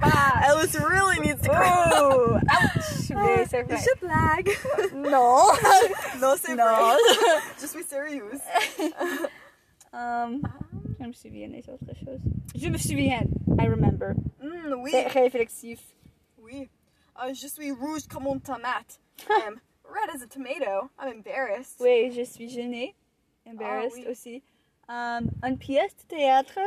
Alice 0.43 0.75
really 0.79 1.19
needs 1.21 1.41
to 1.41 1.49
grow. 1.49 1.67
Oh, 1.93 2.35
ouch, 2.35 3.09
mais 3.15 3.45
c'est 3.47 3.63
vrai. 3.63 3.77
Je 3.77 3.99
blague. 3.99 4.49
Non. 4.93 5.47
non, 6.19 6.35
c'est 6.37 6.55
vrai. 6.55 6.97
je 7.59 7.65
suis 7.67 7.83
sérieuse. 7.83 8.41
Um, 9.93 10.41
je 10.99 11.05
me 11.05 11.13
souviens 11.13 11.49
des 11.49 11.67
autres 11.69 11.93
choses. 12.03 12.21
Je 12.55 12.67
me 12.69 12.77
souviens. 12.77 13.23
I 13.59 13.67
remember. 13.67 14.13
Mm, 14.41 14.73
oui. 14.81 14.91
C'est 14.91 15.07
réflexif. 15.07 15.79
Oui. 16.37 16.69
Uh, 17.17 17.33
je 17.33 17.47
suis 17.47 17.71
rouge 17.71 18.07
comme 18.09 18.25
une 18.27 18.39
tomate. 18.41 18.99
I 19.29 19.41
am 19.47 19.59
red 19.83 20.09
as 20.15 20.21
a 20.21 20.27
tomato. 20.27 20.89
I'm 20.99 21.09
embarrassed. 21.17 21.77
Oui, 21.79 22.11
je 22.11 22.23
suis 22.23 22.47
gênée. 22.49 22.95
Embarrassed 23.45 23.97
Ah, 23.97 24.05
oui. 24.05 24.11
aussi. 24.11 24.43
Um, 24.87 25.29
une 25.43 25.57
pièce 25.57 25.95
de 25.97 26.03
théâtre, 26.15 26.59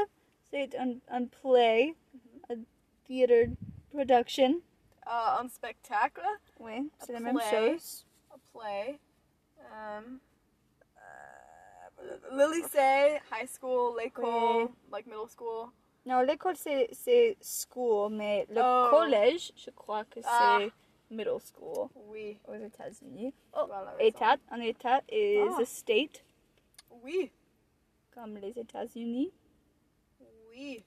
c'est 0.55 0.77
un, 0.79 0.99
un 1.09 1.27
play, 1.27 1.95
Mm-hmm. 2.15 2.53
a 2.53 2.55
theater 3.07 3.47
production. 3.93 4.61
Uh, 5.07 5.41
un 5.41 5.49
spectacle. 5.49 6.23
Oui, 6.61 6.89
c'est 7.01 7.11
A 7.11 7.19
la 7.19 7.21
même 7.21 7.37
play. 7.37 7.51
chose. 7.51 8.07
A 8.31 8.37
play. 8.53 8.99
Um, 9.59 10.21
uh, 10.97 12.37
le 12.37 12.53
lycée, 12.55 13.21
high 13.33 13.49
school, 13.49 13.97
l'école, 13.99 14.65
Oui. 14.67 14.69
like 14.93 15.07
middle 15.07 15.29
school. 15.29 15.71
Non, 16.07 16.21
l'école 16.21 16.57
c'est, 16.57 16.89
c'est 16.93 17.37
school, 17.41 18.13
mais 18.13 18.47
le 18.49 18.61
Oh. 18.63 18.91
collège, 18.91 19.53
je 19.57 19.71
crois 19.71 20.05
que 20.05 20.21
c'est 20.21 20.29
Ah. 20.31 20.61
middle 21.11 21.41
school 21.41 21.89
Oui. 21.97 22.39
aux 22.47 22.55
États-Unis. 22.55 23.35
Oh, 23.55 23.65
Tu 23.67 23.73
as 23.73 23.83
la 23.85 23.91
raison. 23.93 23.99
état, 24.09 24.37
un 24.51 24.61
état 24.61 25.01
is 25.11 25.39
Ah. 25.51 25.61
a 25.61 25.65
state, 25.65 26.25
Oui. 27.03 27.33
comme 28.15 28.37
les 28.37 28.57
États-Unis. 28.59 29.33
Oui. 30.55 30.85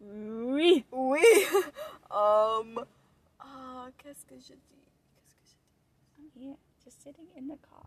Oui. 0.00 0.84
Oui. 0.92 1.20
um, 2.10 2.84
ah, 3.40 3.88
qu'est-ce 3.96 4.24
que 4.26 4.38
je 4.38 4.52
dis? 4.52 4.84
Qu'est-ce 5.16 5.34
que 5.34 5.40
I'm 6.18 6.30
here, 6.34 6.56
just 6.84 7.02
sitting 7.02 7.26
in 7.36 7.48
the 7.48 7.56
car. 7.68 7.86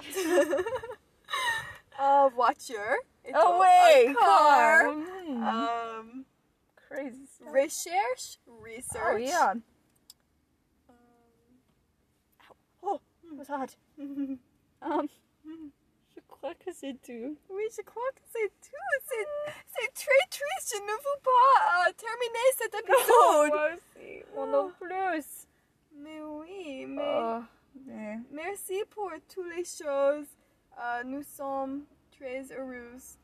je 0.00 0.12
dis? 0.12 0.64
uh, 1.98 2.28
voiture. 2.34 2.96
Et 3.24 3.32
Oh 3.34 3.40
donc, 3.42 3.60
ouais, 3.60 4.06
un 4.08 4.14
car. 4.14 4.84
Mm. 4.94 5.42
Um, 5.42 6.24
Crazy 6.88 7.26
stuff. 7.26 7.52
recherche, 7.52 8.38
research. 8.46 9.02
Oh 9.04 9.16
yeah, 9.16 9.54
Um, 10.88 11.58
what's 13.36 13.48
hot? 13.50 13.76
Um, 14.82 15.08
je 15.08 15.14
crois 16.28 16.54
que 16.54 16.72
c'est 16.72 16.96
tout. 17.02 17.36
Oui, 17.48 17.62
je 17.76 17.82
crois 17.82 18.10
que 18.14 18.22
c'est 18.32 18.48
tout. 18.60 18.76
C'est, 19.06 19.94
très 19.94 20.28
triste. 20.30 20.74
Je 20.74 20.82
ne 20.82 20.92
veux 20.92 21.20
pas 21.22 21.88
euh, 21.88 21.92
terminer 21.92 22.48
cet 22.56 22.74
épisode. 22.80 23.48
moi 23.48 23.68
aussi, 23.74 24.24
moi 24.34 24.46
non 24.46 24.72
plus. 24.78 25.46
Mais 25.94 26.20
oui, 26.20 26.86
mais 26.86 27.02
Oh, 27.04 27.40
mais 27.86 28.18
merci 28.30 28.82
pour 28.90 29.10
toutes 29.32 29.48
les 29.56 29.64
choses. 29.64 30.26
Euh, 30.78 31.02
nous 31.04 31.22
sommes 31.22 31.84
très 32.18 32.44
heureuses. 32.52 33.16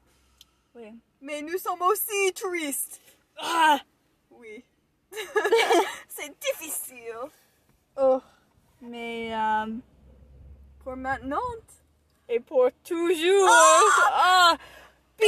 oui. 0.75 0.95
Mais 1.21 1.41
nous 1.43 1.59
sommes 1.59 1.83
aussi 1.83 2.33
tristes. 2.35 3.01
Ah, 3.37 3.79
Oui. 4.31 4.65
c'est 6.09 6.35
difficile. 6.41 7.15
oh, 7.97 8.21
mais 8.81 9.33
um, 9.35 9.81
Pour 10.83 10.97
maintenant. 10.97 11.39
Et 12.33 12.41
pour 12.41 12.71
toujours. 12.83 13.49
Ah, 14.15 14.57
peace. 15.19 15.27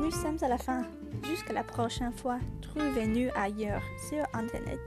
Nous 0.00 0.10
sommes 0.10 0.38
à 0.40 0.48
la 0.48 0.58
fin. 0.58 0.84
Jusqu'à 1.24 1.52
la 1.52 1.64
prochaine 1.64 2.12
fois, 2.12 2.38
trouvez-nous 2.62 3.28
ailleurs 3.34 3.82
sur 4.08 4.24
Internet. 4.32 4.80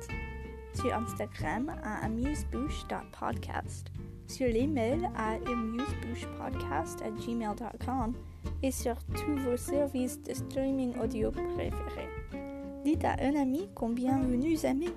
Sur 0.74 0.94
Instagram 0.94 1.76
à 1.84 2.06
amusebouche.podcast, 2.06 3.88
sur 4.28 4.48
l'email 4.48 5.10
à 5.16 5.34
amusebouchepodcast 5.52 7.02
à 7.02 7.10
gmail.com 7.10 8.14
et 8.64 8.72
sur 8.72 8.96
tous 9.16 9.36
vos 9.44 9.58
services 9.58 10.22
de 10.24 10.34
streaming 10.34 10.94
audio 11.02 11.32
préférés. 11.32 12.10
Dites 12.84 13.06
à 13.06 13.16
un 13.22 13.36
ami 13.36 13.70
combien 13.76 14.20
vous 14.20 14.36
nous 14.36 14.66
aimez 14.66 14.90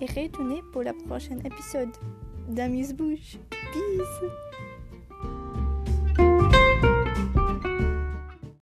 et 0.00 0.06
retournez 0.06 0.62
pour 0.72 0.82
le 0.82 0.92
prochain 1.06 1.38
épisode 1.44 1.90
d'Amuse-Bouche. 2.48 3.38
Peace! 3.50 4.67